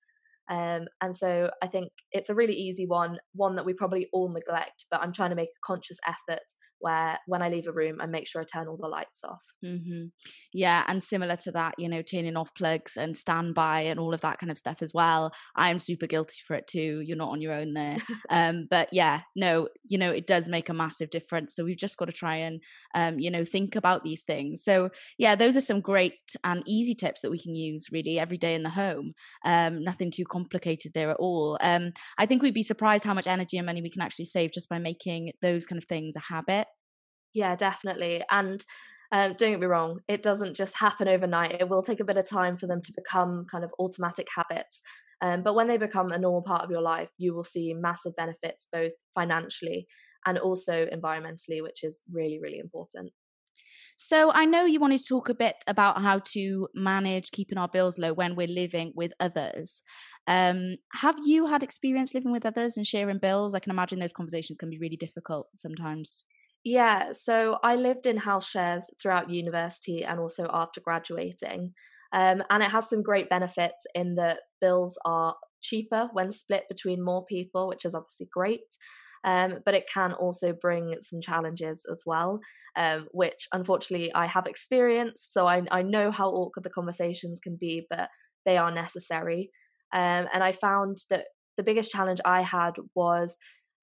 Um, 0.49 0.87
and 1.01 1.15
so 1.15 1.51
I 1.61 1.67
think 1.67 1.91
it's 2.11 2.29
a 2.29 2.35
really 2.35 2.53
easy 2.55 2.85
one, 2.85 3.19
one 3.33 3.55
that 3.55 3.65
we 3.65 3.73
probably 3.73 4.07
all 4.13 4.29
neglect, 4.29 4.85
but 4.89 5.01
I'm 5.01 5.11
trying 5.13 5.29
to 5.31 5.35
make 5.35 5.49
a 5.49 5.65
conscious 5.65 5.99
effort 6.07 6.43
where 6.79 7.19
when 7.25 7.41
I 7.41 7.49
leave 7.49 7.67
a 7.67 7.71
room, 7.71 7.97
I 8.01 8.05
make 8.05 8.27
sure 8.27 8.41
I 8.41 8.45
turn 8.45 8.67
all 8.67 8.77
the 8.77 8.87
lights 8.87 9.23
off. 9.23 9.43
hmm 9.63 10.05
Yeah, 10.53 10.83
and 10.87 11.01
similar 11.01 11.35
to 11.37 11.51
that, 11.51 11.75
you 11.77 11.89
know, 11.89 12.01
turning 12.01 12.37
off 12.37 12.53
plugs 12.53 12.95
and 12.95 13.15
standby 13.17 13.81
and 13.81 13.99
all 13.99 14.13
of 14.13 14.21
that 14.21 14.37
kind 14.39 14.51
of 14.51 14.57
stuff 14.57 14.81
as 14.81 14.93
well. 14.93 15.31
I 15.55 15.71
am 15.71 15.79
super 15.79 16.05
guilty 16.07 16.37
for 16.45 16.55
it 16.55 16.67
too. 16.67 17.01
You're 17.03 17.17
not 17.17 17.31
on 17.31 17.41
your 17.41 17.53
own 17.53 17.73
there. 17.73 17.97
um, 18.29 18.67
but 18.69 18.89
yeah, 18.91 19.21
no, 19.35 19.69
you 19.83 19.97
know, 19.97 20.11
it 20.11 20.27
does 20.27 20.47
make 20.47 20.69
a 20.69 20.73
massive 20.73 21.09
difference. 21.09 21.55
So 21.55 21.63
we've 21.63 21.77
just 21.77 21.97
got 21.97 22.05
to 22.05 22.11
try 22.11 22.35
and, 22.35 22.61
um, 22.93 23.19
you 23.19 23.31
know, 23.31 23.43
think 23.43 23.75
about 23.75 24.03
these 24.03 24.23
things. 24.23 24.63
So 24.63 24.89
yeah, 25.17 25.35
those 25.35 25.57
are 25.57 25.61
some 25.61 25.81
great 25.81 26.13
and 26.43 26.63
easy 26.67 26.93
tips 26.93 27.21
that 27.21 27.31
we 27.31 27.39
can 27.41 27.55
use 27.55 27.87
really 27.91 28.19
every 28.19 28.37
day 28.37 28.53
in 28.53 28.63
the 28.63 28.69
home. 28.69 29.13
Um, 29.43 29.83
nothing 29.83 30.11
too 30.11 30.25
complicated 30.25 30.93
there 30.93 31.09
at 31.11 31.17
all. 31.17 31.57
Um, 31.61 31.93
I 32.17 32.25
think 32.25 32.41
we'd 32.41 32.53
be 32.53 32.63
surprised 32.63 33.03
how 33.05 33.13
much 33.13 33.27
energy 33.27 33.57
and 33.57 33.65
money 33.65 33.81
we 33.81 33.89
can 33.89 34.01
actually 34.01 34.25
save 34.25 34.51
just 34.51 34.69
by 34.69 34.77
making 34.77 35.31
those 35.41 35.65
kind 35.65 35.81
of 35.81 35.87
things 35.87 36.15
a 36.15 36.19
habit. 36.33 36.66
Yeah, 37.33 37.55
definitely. 37.55 38.23
And 38.29 38.63
um, 39.11 39.35
don't 39.37 39.51
get 39.51 39.59
me 39.59 39.67
wrong, 39.67 40.01
it 40.07 40.21
doesn't 40.21 40.55
just 40.55 40.77
happen 40.77 41.07
overnight. 41.07 41.61
It 41.61 41.69
will 41.69 41.81
take 41.83 41.99
a 41.99 42.05
bit 42.05 42.17
of 42.17 42.25
time 42.27 42.57
for 42.57 42.67
them 42.67 42.81
to 42.81 42.93
become 42.93 43.45
kind 43.49 43.63
of 43.63 43.73
automatic 43.79 44.27
habits. 44.35 44.81
Um, 45.21 45.43
but 45.43 45.55
when 45.55 45.67
they 45.67 45.77
become 45.77 46.11
a 46.11 46.17
normal 46.17 46.43
part 46.43 46.63
of 46.63 46.69
your 46.71 46.81
life, 46.81 47.09
you 47.17 47.33
will 47.33 47.43
see 47.43 47.73
massive 47.73 48.15
benefits 48.15 48.67
both 48.71 48.91
financially 49.15 49.87
and 50.25 50.37
also 50.37 50.85
environmentally, 50.87 51.63
which 51.63 51.83
is 51.83 52.01
really, 52.11 52.39
really 52.39 52.59
important. 52.59 53.13
So 53.97 54.31
I 54.31 54.45
know 54.45 54.65
you 54.65 54.79
wanted 54.79 54.99
to 55.01 55.07
talk 55.07 55.29
a 55.29 55.33
bit 55.33 55.63
about 55.67 56.01
how 56.01 56.19
to 56.19 56.67
manage 56.73 57.31
keeping 57.31 57.57
our 57.57 57.67
bills 57.67 57.97
low 57.97 58.13
when 58.13 58.35
we're 58.35 58.47
living 58.47 58.91
with 58.95 59.11
others. 59.19 59.81
Um, 60.27 60.75
have 60.93 61.15
you 61.25 61.45
had 61.47 61.63
experience 61.63 62.13
living 62.13 62.31
with 62.31 62.45
others 62.45 62.77
and 62.77 62.85
sharing 62.85 63.17
bills? 63.19 63.55
I 63.55 63.59
can 63.59 63.71
imagine 63.71 63.99
those 63.99 64.13
conversations 64.13 64.57
can 64.57 64.69
be 64.69 64.77
really 64.79 64.97
difficult 64.97 65.47
sometimes. 65.55 66.25
Yeah, 66.69 67.13
so 67.13 67.59
I 67.63 67.77
lived 67.77 68.05
in 68.05 68.17
house 68.17 68.49
shares 68.49 68.89
throughout 69.01 69.29
university 69.29 70.03
and 70.03 70.19
also 70.19 70.49
after 70.51 70.81
graduating. 70.81 71.73
Um, 72.11 72.43
and 72.49 72.61
it 72.61 72.71
has 72.71 72.89
some 72.89 73.01
great 73.01 73.29
benefits 73.29 73.87
in 73.95 74.15
that 74.15 74.41
bills 74.59 74.99
are 75.05 75.37
cheaper 75.61 76.09
when 76.11 76.33
split 76.33 76.65
between 76.67 77.01
more 77.01 77.23
people, 77.23 77.69
which 77.69 77.85
is 77.85 77.95
obviously 77.95 78.27
great. 78.33 78.65
Um, 79.23 79.59
but 79.63 79.75
it 79.75 79.89
can 79.91 80.11
also 80.11 80.51
bring 80.51 80.93
some 80.99 81.21
challenges 81.21 81.85
as 81.89 82.03
well, 82.05 82.41
um, 82.75 83.07
which 83.13 83.47
unfortunately 83.53 84.13
I 84.13 84.25
have 84.25 84.45
experienced. 84.45 85.31
So 85.31 85.47
I, 85.47 85.63
I 85.71 85.83
know 85.83 86.11
how 86.11 86.31
awkward 86.31 86.63
the 86.63 86.69
conversations 86.69 87.39
can 87.39 87.55
be, 87.55 87.87
but 87.89 88.09
they 88.45 88.57
are 88.57 88.73
necessary. 88.73 89.51
Um, 89.93 90.27
and 90.33 90.43
I 90.43 90.51
found 90.51 90.97
that 91.09 91.27
the 91.55 91.63
biggest 91.63 91.91
challenge 91.91 92.19
I 92.25 92.41
had 92.41 92.73
was 92.93 93.37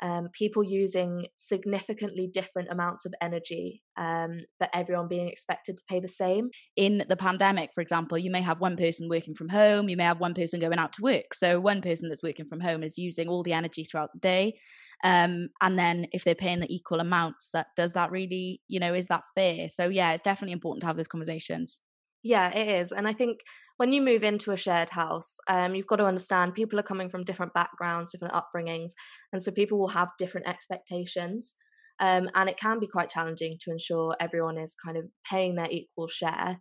um, 0.05 0.29
people 0.33 0.63
using 0.63 1.27
significantly 1.35 2.29
different 2.31 2.69
amounts 2.71 3.07
of 3.07 3.15
energy, 3.23 3.83
um, 3.97 4.41
but 4.61 4.69
everyone 4.75 5.09
being 5.09 5.29
expected 5.29 5.79
to 5.79 5.83
pay 5.89 5.99
the 5.99 6.09
same. 6.09 6.51
In 6.77 7.05
the 7.09 7.17
pandemic, 7.17 7.71
for 7.75 7.81
example, 7.81 8.19
you 8.19 8.31
may 8.31 8.43
have 8.43 8.61
one 8.61 8.77
person 8.77 9.09
working 9.09 9.35
from 9.35 9.49
home, 9.49 9.89
you 9.89 9.97
may 9.97 10.05
have 10.05 10.21
one 10.21 10.35
person 10.35 10.61
going 10.61 10.79
out 10.79 10.93
to 10.93 11.03
work. 11.03 11.33
So 11.33 11.59
one 11.59 11.81
person 11.81 12.11
that's 12.11 12.23
working 12.23 12.45
from 12.45 12.61
home 12.61 12.85
is 12.85 12.99
using 12.99 13.29
all 13.29 13.43
the 13.43 13.55
energy 13.55 13.85
throughout 13.85 14.11
the 14.13 14.21
day. 14.21 14.59
Um, 15.03 15.49
and 15.63 15.79
then 15.79 16.07
if 16.13 16.23
they're 16.23 16.35
paying 16.35 16.61
the 16.61 16.73
equal 16.75 17.01
amounts, 17.01 17.51
that 17.53 17.69
does 17.75 17.95
that 17.95 18.11
really, 18.11 18.61
you 18.69 18.81
know, 18.81 18.93
is 18.93 19.07
that 19.07 19.23
fair? 19.35 19.71
So 19.71 19.89
yeah, 19.89 20.13
it's 20.13 20.23
definitely 20.23 20.53
important 20.53 20.83
to 20.83 20.87
have 20.87 20.97
those 20.97 21.09
conversations. 21.09 21.81
Yeah, 22.25 22.51
it 22.51 22.69
is. 22.81 22.91
And 22.91 23.07
I 23.07 23.13
think 23.13 23.41
when 23.77 23.93
you 23.93 24.03
move 24.03 24.25
into 24.25 24.51
a 24.51 24.57
shared 24.57 24.91
house, 24.91 25.37
um, 25.49 25.75
you've 25.75 25.87
got 25.87 25.97
to 25.97 26.07
understand 26.07 26.55
people 26.55 26.81
are 26.81 26.85
coming 26.85 27.11
from 27.11 27.25
different 27.25 27.53
backgrounds, 27.55 28.13
different 28.13 28.35
upbringings. 28.35 28.93
And 29.33 29.43
so 29.43 29.53
people 29.53 29.79
will 29.79 29.89
have 29.89 30.09
different 30.19 30.49
expectations. 30.49 31.55
Um, 32.01 32.31
and 32.35 32.49
it 32.49 32.57
can 32.59 32.81
be 32.81 32.89
quite 32.89 33.11
challenging 33.11 33.59
to 33.63 33.71
ensure 33.71 34.17
everyone 34.19 34.59
is 34.59 34.75
kind 34.85 34.97
of 34.97 35.05
paying 35.31 35.55
their 35.55 35.71
equal 35.71 36.09
share. 36.09 36.61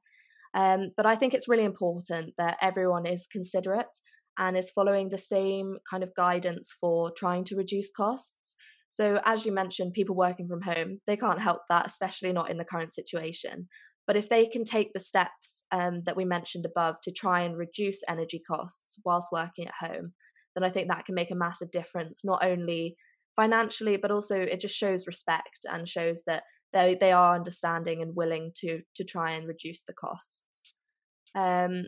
Um, 0.53 0.91
but 0.98 1.05
I 1.08 1.15
think 1.15 1.34
it's 1.34 1.48
really 1.48 1.63
important 1.63 2.34
that 2.38 2.58
everyone 2.62 3.08
is 3.08 3.27
considerate 3.32 3.98
and 4.38 4.58
is 4.58 4.70
following 4.70 5.10
the 5.10 5.17
same 5.17 5.77
kind 5.89 6.03
of 6.03 6.13
guidance 6.15 6.72
for 6.79 7.12
trying 7.17 7.46
to 7.46 7.55
reduce 7.55 7.89
costs. 7.89 8.55
So, 8.89 9.20
as 9.25 9.46
you 9.46 9.51
mentioned, 9.51 9.93
people 9.93 10.15
working 10.15 10.48
from 10.48 10.62
home, 10.62 11.00
they 11.08 11.17
can't 11.17 11.41
help 11.41 11.62
that, 11.70 11.88
especially 11.88 12.32
not 12.34 12.51
in 12.51 12.58
the 12.58 12.65
current 12.65 12.93
situation. 12.93 13.67
But 14.06 14.18
if 14.18 14.28
they 14.30 14.46
can 14.46 14.64
take 14.64 14.94
the 14.94 15.00
steps 15.00 15.64
um, 15.72 16.04
that 16.06 16.18
we 16.18 16.26
mentioned 16.26 16.66
above 16.66 17.00
to 17.02 17.12
try 17.12 17.42
and 17.42 17.58
reduce 17.58 18.04
energy 18.08 18.42
costs 18.46 19.00
whilst 19.06 19.32
working 19.32 19.68
at 19.68 19.90
home, 19.90 20.14
then 20.56 20.64
I 20.64 20.70
think 20.70 20.90
that 20.90 21.06
can 21.06 21.16
make 21.16 21.32
a 21.32 21.36
massive 21.36 21.72
difference, 21.72 22.26
not 22.26 22.44
only 22.44 22.98
financially, 23.36 23.98
but 23.98 24.12
also 24.12 24.40
it 24.40 24.60
just 24.60 24.76
shows 24.76 25.08
respect 25.08 25.66
and 25.72 25.88
shows 25.88 26.24
that 26.28 26.44
they, 26.74 26.98
they 27.00 27.12
are 27.12 27.36
understanding 27.36 28.02
and 28.02 28.16
willing 28.16 28.52
to 28.58 28.82
to 28.96 29.04
try 29.04 29.32
and 29.34 29.48
reduce 29.48 29.84
the 29.84 29.94
costs. 29.94 30.78
Um, 31.36 31.86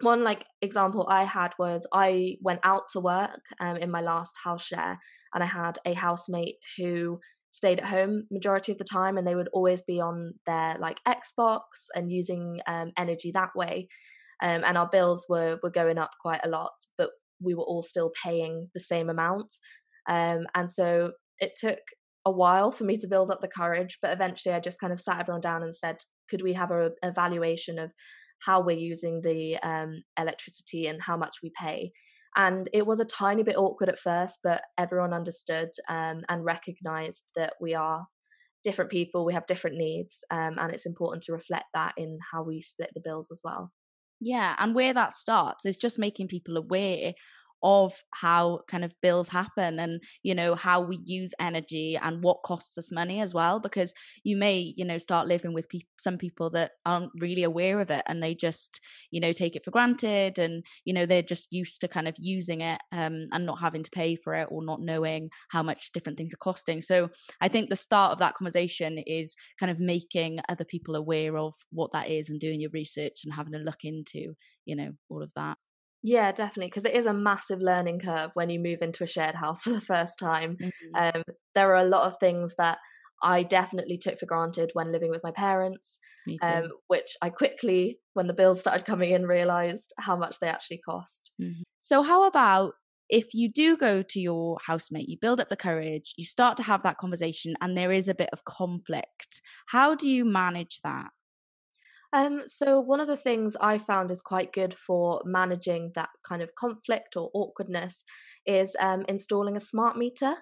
one 0.00 0.22
like 0.22 0.44
example 0.62 1.06
I 1.08 1.24
had 1.24 1.52
was 1.58 1.86
I 1.92 2.36
went 2.40 2.60
out 2.62 2.84
to 2.92 3.00
work 3.00 3.40
um, 3.60 3.76
in 3.76 3.90
my 3.90 4.00
last 4.00 4.34
house 4.42 4.64
share, 4.64 4.98
and 5.34 5.42
I 5.42 5.46
had 5.46 5.78
a 5.84 5.94
housemate 5.94 6.56
who 6.76 7.20
stayed 7.50 7.78
at 7.78 7.86
home 7.86 8.24
majority 8.30 8.72
of 8.72 8.78
the 8.78 8.84
time 8.84 9.16
and 9.16 9.26
they 9.26 9.34
would 9.34 9.48
always 9.52 9.82
be 9.82 10.00
on 10.00 10.32
their 10.46 10.76
like 10.78 10.98
xbox 11.06 11.60
and 11.94 12.12
using 12.12 12.60
um, 12.66 12.92
energy 12.96 13.30
that 13.32 13.50
way 13.54 13.88
um, 14.42 14.62
and 14.64 14.76
our 14.76 14.88
bills 14.90 15.26
were 15.28 15.58
were 15.62 15.70
going 15.70 15.98
up 15.98 16.10
quite 16.20 16.40
a 16.44 16.48
lot 16.48 16.72
but 16.96 17.10
we 17.40 17.54
were 17.54 17.64
all 17.64 17.82
still 17.82 18.10
paying 18.24 18.68
the 18.74 18.80
same 18.80 19.08
amount 19.08 19.52
um, 20.08 20.46
and 20.54 20.70
so 20.70 21.12
it 21.38 21.52
took 21.56 21.78
a 22.24 22.30
while 22.30 22.70
for 22.70 22.84
me 22.84 22.96
to 22.96 23.08
build 23.08 23.30
up 23.30 23.40
the 23.40 23.48
courage 23.48 23.98
but 24.02 24.12
eventually 24.12 24.54
i 24.54 24.60
just 24.60 24.80
kind 24.80 24.92
of 24.92 25.00
sat 25.00 25.20
everyone 25.20 25.40
down 25.40 25.62
and 25.62 25.74
said 25.74 25.96
could 26.28 26.42
we 26.42 26.52
have 26.52 26.70
a 26.70 26.90
evaluation 27.02 27.78
of 27.78 27.90
how 28.40 28.62
we're 28.62 28.78
using 28.78 29.20
the 29.22 29.56
um, 29.62 30.02
electricity 30.18 30.86
and 30.86 31.02
how 31.02 31.16
much 31.16 31.36
we 31.42 31.52
pay. 31.60 31.92
And 32.38 32.70
it 32.72 32.86
was 32.86 33.00
a 33.00 33.04
tiny 33.04 33.42
bit 33.42 33.58
awkward 33.58 33.90
at 33.90 33.98
first, 33.98 34.38
but 34.44 34.62
everyone 34.78 35.12
understood 35.12 35.70
um, 35.88 36.22
and 36.28 36.44
recognized 36.44 37.32
that 37.36 37.54
we 37.60 37.74
are 37.74 38.06
different 38.64 38.90
people, 38.90 39.24
we 39.26 39.34
have 39.34 39.46
different 39.46 39.76
needs, 39.76 40.24
um, 40.30 40.56
and 40.58 40.72
it's 40.72 40.86
important 40.86 41.24
to 41.24 41.32
reflect 41.32 41.66
that 41.74 41.94
in 41.96 42.18
how 42.32 42.42
we 42.44 42.60
split 42.62 42.90
the 42.94 43.02
bills 43.04 43.28
as 43.32 43.40
well. 43.44 43.72
Yeah, 44.20 44.54
and 44.58 44.74
where 44.74 44.94
that 44.94 45.12
starts 45.12 45.66
is 45.66 45.76
just 45.76 45.98
making 45.98 46.28
people 46.28 46.56
aware 46.56 47.14
of 47.62 47.92
how 48.10 48.60
kind 48.68 48.84
of 48.84 48.94
bills 49.02 49.28
happen 49.28 49.78
and 49.78 50.00
you 50.22 50.34
know 50.34 50.54
how 50.54 50.80
we 50.80 50.98
use 51.04 51.32
energy 51.40 51.98
and 52.00 52.22
what 52.22 52.42
costs 52.44 52.78
us 52.78 52.92
money 52.92 53.20
as 53.20 53.34
well 53.34 53.58
because 53.58 53.92
you 54.22 54.36
may 54.36 54.72
you 54.76 54.84
know 54.84 54.98
start 54.98 55.26
living 55.26 55.52
with 55.52 55.68
pe- 55.68 55.80
some 55.98 56.18
people 56.18 56.50
that 56.50 56.72
aren't 56.86 57.10
really 57.18 57.42
aware 57.42 57.80
of 57.80 57.90
it 57.90 58.02
and 58.06 58.22
they 58.22 58.34
just 58.34 58.80
you 59.10 59.20
know 59.20 59.32
take 59.32 59.56
it 59.56 59.64
for 59.64 59.70
granted 59.70 60.38
and 60.38 60.62
you 60.84 60.94
know 60.94 61.06
they're 61.06 61.22
just 61.22 61.52
used 61.52 61.80
to 61.80 61.88
kind 61.88 62.06
of 62.06 62.14
using 62.18 62.60
it 62.60 62.80
um, 62.92 63.26
and 63.32 63.46
not 63.46 63.60
having 63.60 63.82
to 63.82 63.90
pay 63.90 64.14
for 64.14 64.34
it 64.34 64.48
or 64.50 64.64
not 64.64 64.80
knowing 64.80 65.28
how 65.50 65.62
much 65.62 65.90
different 65.92 66.16
things 66.16 66.32
are 66.32 66.38
costing. 66.38 66.80
So 66.80 67.08
i 67.40 67.48
think 67.48 67.68
the 67.68 67.76
start 67.76 68.12
of 68.12 68.18
that 68.18 68.34
conversation 68.34 68.98
is 69.06 69.34
kind 69.58 69.70
of 69.70 69.80
making 69.80 70.38
other 70.48 70.64
people 70.64 70.94
aware 70.94 71.36
of 71.36 71.54
what 71.70 71.92
that 71.92 72.08
is 72.08 72.30
and 72.30 72.40
doing 72.40 72.60
your 72.60 72.70
research 72.72 73.20
and 73.24 73.34
having 73.34 73.54
a 73.54 73.58
look 73.58 73.84
into 73.84 74.34
you 74.64 74.76
know 74.76 74.92
all 75.08 75.22
of 75.22 75.32
that 75.34 75.58
yeah, 76.02 76.32
definitely, 76.32 76.68
because 76.68 76.84
it 76.84 76.94
is 76.94 77.06
a 77.06 77.12
massive 77.12 77.60
learning 77.60 78.00
curve 78.00 78.30
when 78.34 78.50
you 78.50 78.60
move 78.60 78.82
into 78.82 79.04
a 79.04 79.08
shared 79.08 79.34
house 79.34 79.62
for 79.64 79.70
the 79.70 79.80
first 79.80 80.18
time. 80.18 80.56
Mm-hmm. 80.56 81.18
Um, 81.18 81.22
there 81.54 81.70
are 81.72 81.80
a 81.80 81.88
lot 81.88 82.06
of 82.06 82.18
things 82.18 82.54
that 82.58 82.78
I 83.22 83.42
definitely 83.42 83.98
took 83.98 84.18
for 84.18 84.26
granted 84.26 84.70
when 84.74 84.92
living 84.92 85.10
with 85.10 85.22
my 85.24 85.32
parents, 85.32 85.98
um, 86.42 86.68
which 86.86 87.16
I 87.20 87.30
quickly, 87.30 87.98
when 88.14 88.28
the 88.28 88.32
bills 88.32 88.60
started 88.60 88.86
coming 88.86 89.10
in, 89.10 89.26
realized 89.26 89.92
how 89.98 90.16
much 90.16 90.38
they 90.38 90.46
actually 90.46 90.78
cost. 90.78 91.32
Mm-hmm. 91.40 91.62
So, 91.80 92.02
how 92.02 92.26
about 92.26 92.74
if 93.08 93.34
you 93.34 93.50
do 93.50 93.76
go 93.76 94.02
to 94.02 94.20
your 94.20 94.58
housemate, 94.64 95.08
you 95.08 95.16
build 95.20 95.40
up 95.40 95.48
the 95.48 95.56
courage, 95.56 96.14
you 96.16 96.24
start 96.24 96.56
to 96.58 96.62
have 96.62 96.82
that 96.84 96.98
conversation, 96.98 97.54
and 97.60 97.76
there 97.76 97.90
is 97.92 98.06
a 98.06 98.14
bit 98.14 98.30
of 98.32 98.44
conflict? 98.44 99.42
How 99.66 99.94
do 99.94 100.08
you 100.08 100.24
manage 100.24 100.80
that? 100.84 101.08
Um, 102.12 102.42
so 102.46 102.80
one 102.80 103.00
of 103.00 103.06
the 103.06 103.16
things 103.16 103.56
I 103.60 103.78
found 103.78 104.10
is 104.10 104.22
quite 104.22 104.52
good 104.52 104.74
for 104.74 105.20
managing 105.24 105.92
that 105.94 106.08
kind 106.26 106.40
of 106.42 106.54
conflict 106.54 107.16
or 107.16 107.30
awkwardness 107.34 108.04
is 108.46 108.74
um, 108.80 109.04
installing 109.08 109.56
a 109.56 109.60
smart 109.60 109.96
meter. 109.96 110.34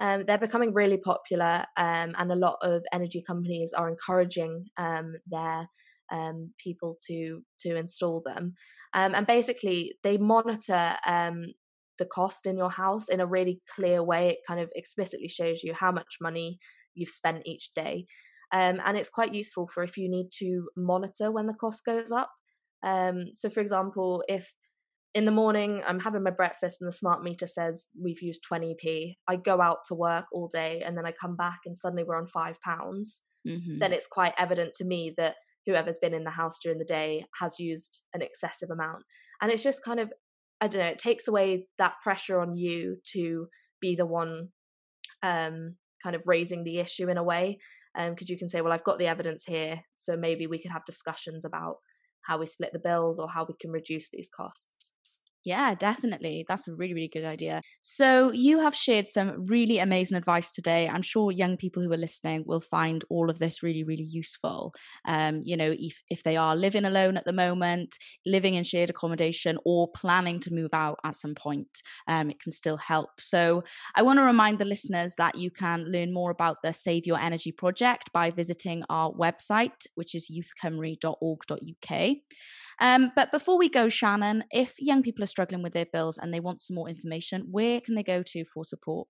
Um, 0.00 0.24
they're 0.26 0.38
becoming 0.38 0.72
really 0.72 0.96
popular, 0.98 1.64
um, 1.76 2.14
and 2.16 2.30
a 2.30 2.36
lot 2.36 2.58
of 2.62 2.84
energy 2.92 3.22
companies 3.26 3.72
are 3.72 3.88
encouraging 3.88 4.66
um, 4.76 5.14
their 5.26 5.68
um, 6.12 6.52
people 6.62 6.96
to 7.08 7.42
to 7.60 7.76
install 7.76 8.22
them. 8.24 8.54
and 8.94 9.26
basically, 9.26 9.94
they 10.04 10.16
monitor 10.18 10.96
the 11.98 12.06
cost 12.06 12.46
in 12.46 12.56
your 12.56 12.70
house 12.70 13.08
in 13.08 13.20
a 13.20 13.26
really 13.26 13.60
clear 13.74 14.02
way. 14.04 14.28
It 14.30 14.38
kind 14.46 14.60
of 14.60 14.70
explicitly 14.76 15.28
shows 15.28 15.64
you 15.64 15.74
how 15.74 15.90
much 15.90 16.18
money 16.20 16.58
you've 16.94 17.08
spent 17.10 17.42
each 17.44 17.70
day. 17.74 18.06
Um, 18.52 18.80
and 18.84 18.96
it's 18.96 19.10
quite 19.10 19.34
useful 19.34 19.68
for 19.68 19.82
if 19.82 19.96
you 19.96 20.08
need 20.08 20.28
to 20.38 20.68
monitor 20.76 21.30
when 21.30 21.46
the 21.46 21.54
cost 21.54 21.84
goes 21.84 22.10
up. 22.10 22.30
Um, 22.82 23.26
so, 23.34 23.50
for 23.50 23.60
example, 23.60 24.22
if 24.28 24.54
in 25.14 25.24
the 25.24 25.30
morning 25.30 25.82
I'm 25.86 26.00
having 26.00 26.22
my 26.22 26.30
breakfast 26.30 26.80
and 26.80 26.88
the 26.88 26.96
smart 26.96 27.22
meter 27.22 27.46
says 27.46 27.88
we've 28.00 28.22
used 28.22 28.44
20p, 28.50 29.16
I 29.26 29.36
go 29.36 29.60
out 29.60 29.78
to 29.88 29.94
work 29.94 30.26
all 30.32 30.48
day 30.48 30.82
and 30.84 30.96
then 30.96 31.06
I 31.06 31.12
come 31.12 31.36
back 31.36 31.60
and 31.66 31.76
suddenly 31.76 32.04
we're 32.04 32.18
on 32.18 32.26
five 32.26 32.60
pounds, 32.60 33.22
mm-hmm. 33.46 33.78
then 33.78 33.92
it's 33.92 34.06
quite 34.06 34.34
evident 34.38 34.74
to 34.74 34.84
me 34.84 35.14
that 35.16 35.36
whoever's 35.66 35.98
been 35.98 36.14
in 36.14 36.24
the 36.24 36.30
house 36.30 36.58
during 36.62 36.78
the 36.78 36.84
day 36.84 37.24
has 37.40 37.58
used 37.58 38.00
an 38.14 38.22
excessive 38.22 38.70
amount. 38.70 39.02
And 39.40 39.50
it's 39.50 39.62
just 39.62 39.84
kind 39.84 40.00
of, 40.00 40.12
I 40.60 40.68
don't 40.68 40.80
know, 40.80 40.88
it 40.88 40.98
takes 40.98 41.28
away 41.28 41.66
that 41.78 41.94
pressure 42.02 42.40
on 42.40 42.56
you 42.56 42.96
to 43.12 43.48
be 43.80 43.94
the 43.94 44.06
one 44.06 44.48
um, 45.22 45.76
kind 46.02 46.16
of 46.16 46.22
raising 46.26 46.64
the 46.64 46.78
issue 46.78 47.08
in 47.08 47.18
a 47.18 47.22
way 47.22 47.58
because 47.98 48.28
um, 48.28 48.32
you 48.32 48.38
can 48.38 48.48
say, 48.48 48.60
well, 48.60 48.72
I've 48.72 48.84
got 48.84 48.98
the 48.98 49.08
evidence 49.08 49.44
here, 49.44 49.80
so 49.96 50.16
maybe 50.16 50.46
we 50.46 50.60
could 50.60 50.70
have 50.70 50.84
discussions 50.84 51.44
about 51.44 51.78
how 52.22 52.38
we 52.38 52.46
split 52.46 52.72
the 52.72 52.78
bills 52.78 53.18
or 53.18 53.28
how 53.28 53.44
we 53.44 53.54
can 53.60 53.72
reduce 53.72 54.10
these 54.10 54.30
costs. 54.34 54.92
Yeah, 55.44 55.74
definitely. 55.74 56.44
That's 56.46 56.68
a 56.68 56.74
really, 56.74 56.92
really 56.94 57.08
good 57.08 57.24
idea. 57.24 57.62
So, 57.80 58.32
you 58.32 58.58
have 58.60 58.74
shared 58.74 59.08
some 59.08 59.44
really 59.46 59.78
amazing 59.78 60.16
advice 60.16 60.50
today. 60.50 60.88
I'm 60.88 61.00
sure 61.00 61.30
young 61.32 61.56
people 61.56 61.82
who 61.82 61.90
are 61.92 61.96
listening 61.96 62.42
will 62.44 62.60
find 62.60 63.04
all 63.08 63.30
of 63.30 63.38
this 63.38 63.62
really, 63.62 63.82
really 63.84 64.02
useful. 64.04 64.74
Um, 65.06 65.40
you 65.44 65.56
know, 65.56 65.74
if, 65.78 66.02
if 66.10 66.22
they 66.22 66.36
are 66.36 66.54
living 66.54 66.84
alone 66.84 67.16
at 67.16 67.24
the 67.24 67.32
moment, 67.32 67.96
living 68.26 68.54
in 68.54 68.64
shared 68.64 68.90
accommodation, 68.90 69.58
or 69.64 69.88
planning 69.96 70.38
to 70.40 70.52
move 70.52 70.70
out 70.74 70.98
at 71.04 71.16
some 71.16 71.34
point, 71.34 71.82
um, 72.08 72.30
it 72.30 72.40
can 72.40 72.52
still 72.52 72.76
help. 72.76 73.10
So, 73.20 73.62
I 73.94 74.02
want 74.02 74.18
to 74.18 74.24
remind 74.24 74.58
the 74.58 74.64
listeners 74.66 75.14
that 75.16 75.38
you 75.38 75.50
can 75.50 75.84
learn 75.90 76.12
more 76.12 76.30
about 76.30 76.58
the 76.62 76.72
Save 76.72 77.06
Your 77.06 77.18
Energy 77.18 77.52
project 77.52 78.12
by 78.12 78.30
visiting 78.30 78.82
our 78.90 79.12
website, 79.12 79.86
which 79.94 80.14
is 80.14 80.28
youthcymru.org.uk. 80.30 82.16
Um, 82.80 83.10
but 83.16 83.32
before 83.32 83.58
we 83.58 83.68
go, 83.68 83.88
Shannon, 83.88 84.44
if 84.50 84.76
young 84.78 85.02
people 85.02 85.24
are 85.24 85.28
struggling 85.28 85.62
with 85.62 85.72
their 85.72 85.86
bills 85.92 86.18
and 86.18 86.32
they 86.32 86.40
want 86.40 86.62
some 86.62 86.76
more 86.76 86.88
information, 86.88 87.48
where 87.50 87.80
can 87.80 87.94
they 87.94 88.02
go 88.02 88.22
to 88.24 88.44
for 88.44 88.64
support? 88.64 89.08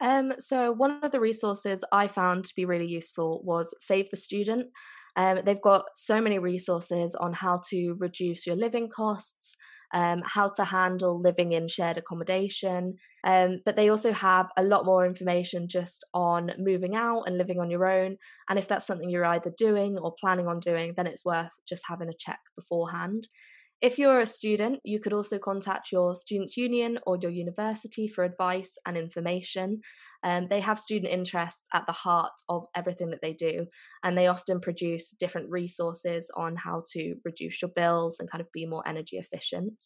Um, 0.00 0.32
so 0.38 0.72
one 0.72 1.02
of 1.02 1.12
the 1.12 1.20
resources 1.20 1.84
I 1.92 2.08
found 2.08 2.44
to 2.46 2.54
be 2.54 2.64
really 2.64 2.86
useful 2.86 3.42
was 3.44 3.74
Save 3.80 4.10
the 4.10 4.16
Student. 4.16 4.68
Um, 5.16 5.40
they've 5.44 5.60
got 5.60 5.86
so 5.94 6.20
many 6.20 6.38
resources 6.38 7.14
on 7.14 7.34
how 7.34 7.60
to 7.70 7.96
reduce 7.98 8.46
your 8.46 8.56
living 8.56 8.88
costs, 8.88 9.56
um, 9.92 10.22
how 10.24 10.48
to 10.50 10.64
handle 10.64 11.20
living 11.20 11.52
in 11.52 11.68
shared 11.68 11.98
accommodation. 11.98 12.96
Um, 13.24 13.60
but 13.64 13.76
they 13.76 13.90
also 13.90 14.12
have 14.12 14.48
a 14.56 14.62
lot 14.62 14.86
more 14.86 15.04
information 15.04 15.68
just 15.68 16.04
on 16.14 16.52
moving 16.58 16.94
out 16.94 17.24
and 17.26 17.36
living 17.36 17.60
on 17.60 17.70
your 17.70 17.86
own. 17.86 18.16
And 18.48 18.58
if 18.58 18.68
that's 18.68 18.86
something 18.86 19.10
you're 19.10 19.24
either 19.24 19.52
doing 19.56 19.98
or 19.98 20.14
planning 20.18 20.48
on 20.48 20.60
doing, 20.60 20.94
then 20.96 21.06
it's 21.06 21.24
worth 21.24 21.52
just 21.68 21.84
having 21.88 22.08
a 22.08 22.18
check 22.18 22.40
beforehand. 22.56 23.28
If 23.82 23.98
you're 23.98 24.20
a 24.20 24.26
student, 24.26 24.80
you 24.84 25.00
could 25.00 25.14
also 25.14 25.38
contact 25.38 25.90
your 25.90 26.14
students' 26.14 26.56
union 26.56 26.98
or 27.06 27.16
your 27.16 27.30
university 27.30 28.08
for 28.08 28.24
advice 28.24 28.76
and 28.86 28.96
information. 28.96 29.80
Um, 30.22 30.48
they 30.50 30.60
have 30.60 30.78
student 30.78 31.10
interests 31.10 31.66
at 31.72 31.86
the 31.86 31.92
heart 31.92 32.32
of 32.50 32.66
everything 32.76 33.08
that 33.10 33.22
they 33.22 33.32
do, 33.32 33.66
and 34.04 34.18
they 34.18 34.26
often 34.26 34.60
produce 34.60 35.16
different 35.18 35.48
resources 35.48 36.30
on 36.36 36.56
how 36.56 36.82
to 36.92 37.14
reduce 37.24 37.62
your 37.62 37.70
bills 37.74 38.20
and 38.20 38.30
kind 38.30 38.42
of 38.42 38.52
be 38.52 38.66
more 38.66 38.86
energy 38.86 39.16
efficient. 39.16 39.82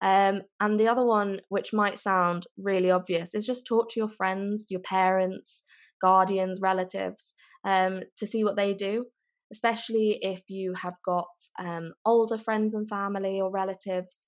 Um, 0.00 0.42
and 0.60 0.80
the 0.80 0.88
other 0.88 1.04
one, 1.04 1.42
which 1.50 1.74
might 1.74 1.98
sound 1.98 2.46
really 2.56 2.90
obvious, 2.90 3.34
is 3.34 3.46
just 3.46 3.66
talk 3.66 3.90
to 3.90 4.00
your 4.00 4.08
friends, 4.08 4.68
your 4.70 4.80
parents, 4.80 5.62
guardians, 6.00 6.60
relatives 6.62 7.34
um, 7.64 8.00
to 8.16 8.26
see 8.26 8.44
what 8.44 8.56
they 8.56 8.72
do 8.72 9.06
especially 9.52 10.18
if 10.22 10.42
you 10.48 10.74
have 10.74 10.94
got 11.04 11.28
um, 11.58 11.92
older 12.04 12.38
friends 12.38 12.74
and 12.74 12.88
family 12.88 13.40
or 13.40 13.50
relatives. 13.50 14.26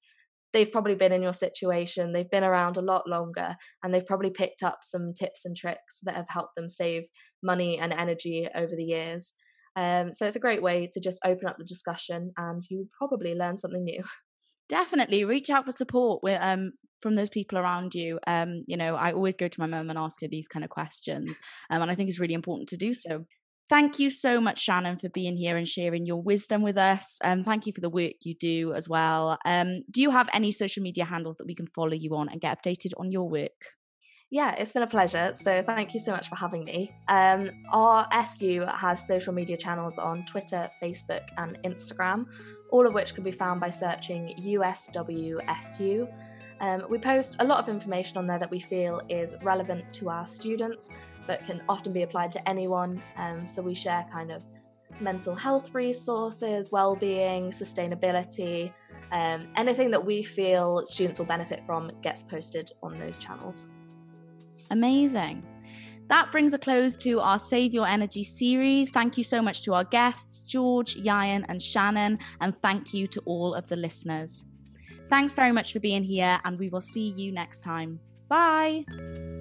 They've 0.53 0.71
probably 0.71 0.95
been 0.95 1.13
in 1.13 1.23
your 1.23 1.33
situation, 1.33 2.13
they've 2.13 2.31
been 2.31 2.45
around 2.45 2.77
a 2.77 2.83
lot 2.83 3.09
longer, 3.09 3.57
and 3.83 3.93
they've 3.93 4.07
probably 4.07 4.31
picked 4.31 4.63
up 4.63 4.79
some 4.83 5.13
tips 5.13 5.45
and 5.45 5.57
tricks 5.57 5.99
that 6.05 6.15
have 6.15 6.29
helped 6.29 6.55
them 6.57 6.69
save 6.69 7.05
money 7.43 7.79
and 7.79 7.93
energy 7.93 8.49
over 8.55 8.75
the 8.75 8.85
years. 8.85 9.35
Um, 9.77 10.13
so 10.13 10.27
it's 10.27 10.37
a 10.37 10.41
great 10.41 10.63
way 10.63 10.89
to 10.93 11.01
just 11.01 11.21
open 11.25 11.49
up 11.49 11.59
the 11.59 11.65
discussion 11.65 12.33
and 12.39 12.65
you 12.71 12.89
probably 12.97 13.35
learn 13.35 13.59
something 13.59 13.85
new. 13.85 14.03
Definitely 14.69 15.25
reach 15.25 15.51
out 15.51 15.67
for 15.67 15.71
support 15.71 16.23
with, 16.23 16.39
um, 16.41 16.73
from 17.03 17.15
those 17.15 17.31
people 17.31 17.59
around 17.59 17.95
you. 17.95 18.19
Um, 18.27 18.65
you 18.67 18.77
know, 18.77 18.97
I 18.97 19.13
always 19.13 19.35
go 19.35 19.49
to 19.49 19.61
my 19.61 19.67
mum 19.67 19.91
and 19.91 19.99
ask 19.99 20.21
her 20.23 20.29
these 20.29 20.49
kind 20.49 20.65
of 20.65 20.71
questions, 20.71 21.39
um, 21.71 21.83
and 21.83 21.91
I 21.91 21.95
think 21.95 22.09
it's 22.09 22.19
really 22.19 22.35
important 22.35 22.71
to 22.71 22.77
do 22.77 22.95
so. 22.95 23.27
Thank 23.69 23.99
you 23.99 24.11
so 24.11 24.41
much, 24.41 24.61
Shannon, 24.61 24.97
for 24.97 25.09
being 25.09 25.37
here 25.37 25.57
and 25.57 25.67
sharing 25.67 26.07
your 26.07 26.23
wisdom 26.23 26.63
with 26.63 26.79
us. 26.79 27.19
Um, 27.25 27.43
thank 27.43 27.67
you 27.67 27.73
for 27.73 27.81
the 27.81 27.91
work 27.91 28.13
you 28.23 28.35
do 28.35 28.73
as 28.75 28.89
well. 28.89 29.39
Um, 29.45 29.83
do 29.91 30.01
you 30.01 30.11
have 30.11 30.29
any 30.33 30.53
social 30.53 30.85
media 30.85 31.05
handles 31.05 31.37
that 31.39 31.47
we 31.47 31.55
can 31.57 31.67
follow 31.75 31.95
you 31.95 32.15
on 32.15 32.29
and 32.29 32.41
get 32.41 32.63
updated 32.63 32.93
on 32.97 33.11
your 33.11 33.29
work? 33.29 33.75
Yeah, 34.31 34.55
it's 34.57 34.73
been 34.73 34.83
a 34.83 34.89
pleasure. 34.89 35.33
So 35.35 35.63
thank 35.65 35.95
you 35.95 36.01
so 36.01 36.13
much 36.13 36.29
for 36.29 36.37
having 36.37 36.65
me. 36.65 36.93
Um, 37.09 37.51
our 37.73 38.09
SU 38.13 38.67
has 38.73 39.05
social 39.05 39.33
media 39.33 39.57
channels 39.57 39.99
on 39.99 40.25
Twitter, 40.27 40.69
Facebook, 40.83 41.23
and 41.37 41.59
Instagram, 41.65 42.27
all 42.71 42.87
of 42.87 42.95
which 42.95 43.15
can 43.15 43.25
be 43.25 43.33
found 43.33 43.61
by 43.61 43.71
searching 43.71 44.35
USWSU. 44.41 46.09
Um, 46.61 46.83
we 46.89 46.99
post 46.99 47.37
a 47.41 47.45
lot 47.45 47.61
of 47.61 47.69
information 47.69 48.17
on 48.17 48.27
there 48.27 48.39
that 48.39 48.51
we 48.51 48.61
feel 48.61 49.01
is 49.09 49.35
relevant 49.43 49.93
to 49.95 50.09
our 50.09 50.27
students 50.27 50.91
but 51.27 51.45
can 51.47 51.62
often 51.69 51.93
be 51.93 52.03
applied 52.03 52.33
to 52.33 52.49
anyone. 52.49 53.03
Um, 53.17 53.47
so 53.47 53.62
we 53.62 53.75
share 53.75 54.07
kind 54.12 54.31
of 54.31 54.45
mental 55.01 55.35
health 55.35 55.75
resources, 55.75 56.73
well-being, 56.73 57.51
sustainability, 57.51 58.73
um, 59.12 59.47
anything 59.57 59.91
that 59.91 60.05
we 60.05 60.23
feel 60.23 60.85
students 60.85 61.19
will 61.19 61.27
benefit 61.27 61.62
from 61.67 61.91
gets 62.03 62.23
posted 62.23 62.73
on 62.83 62.99
those 62.99 63.19
channels. 63.19 63.69
Amazing. 64.71 65.45
That 66.09 66.31
brings 66.31 66.55
a 66.55 66.59
close 66.59 66.97
to 66.99 67.21
our 67.21 67.39
Save 67.39 67.75
Your 67.75 67.87
Energy 67.87 68.23
series. 68.23 68.91
Thank 68.91 69.19
you 69.19 69.25
so 69.25 69.43
much 69.43 69.62
to 69.62 69.75
our 69.75 69.85
guests, 69.85 70.47
George, 70.47 70.97
Yayan, 70.97 71.45
and 71.49 71.61
Shannon, 71.61 72.19
and 72.41 72.57
thank 72.62 72.95
you 72.95 73.07
to 73.09 73.21
all 73.25 73.55
of 73.55 73.69
the 73.69 73.77
listeners. 73.77 74.45
Thanks 75.11 75.35
very 75.35 75.53
much 75.53 75.73
for 75.73 75.81
being 75.81 76.05
here, 76.05 76.41
and 76.45 76.59
we 76.59 76.69
will 76.69 76.81
see 76.81 77.11
you 77.17 77.33
next 77.33 77.61
time. 77.61 78.01
Bye. 78.29 78.85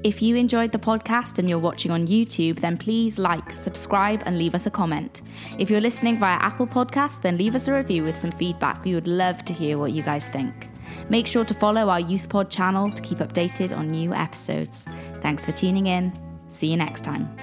If 0.03 0.21
you 0.21 0.35
enjoyed 0.35 0.71
the 0.71 0.77
podcast 0.77 1.39
and 1.39 1.49
you're 1.49 1.57
watching 1.57 1.89
on 1.89 2.05
YouTube, 2.05 2.59
then 2.59 2.77
please 2.77 3.17
like, 3.17 3.57
subscribe, 3.57 4.21
and 4.27 4.37
leave 4.37 4.53
us 4.53 4.67
a 4.67 4.69
comment. 4.69 5.23
If 5.57 5.71
you're 5.71 5.81
listening 5.81 6.19
via 6.19 6.37
Apple 6.37 6.67
Podcasts, 6.67 7.19
then 7.19 7.39
leave 7.39 7.55
us 7.55 7.67
a 7.67 7.73
review 7.73 8.03
with 8.03 8.15
some 8.15 8.31
feedback. 8.31 8.83
We 8.85 8.93
would 8.93 9.07
love 9.07 9.43
to 9.45 9.53
hear 9.53 9.79
what 9.79 9.93
you 9.93 10.03
guys 10.03 10.29
think. 10.29 10.69
Make 11.09 11.25
sure 11.25 11.43
to 11.43 11.53
follow 11.55 11.89
our 11.89 11.99
Youth 11.99 12.29
Pod 12.29 12.51
channels 12.51 12.93
to 12.93 13.01
keep 13.01 13.17
updated 13.17 13.75
on 13.75 13.89
new 13.89 14.13
episodes. 14.13 14.85
Thanks 15.21 15.43
for 15.43 15.51
tuning 15.51 15.87
in. 15.87 16.13
See 16.49 16.67
you 16.67 16.77
next 16.77 17.03
time. 17.03 17.35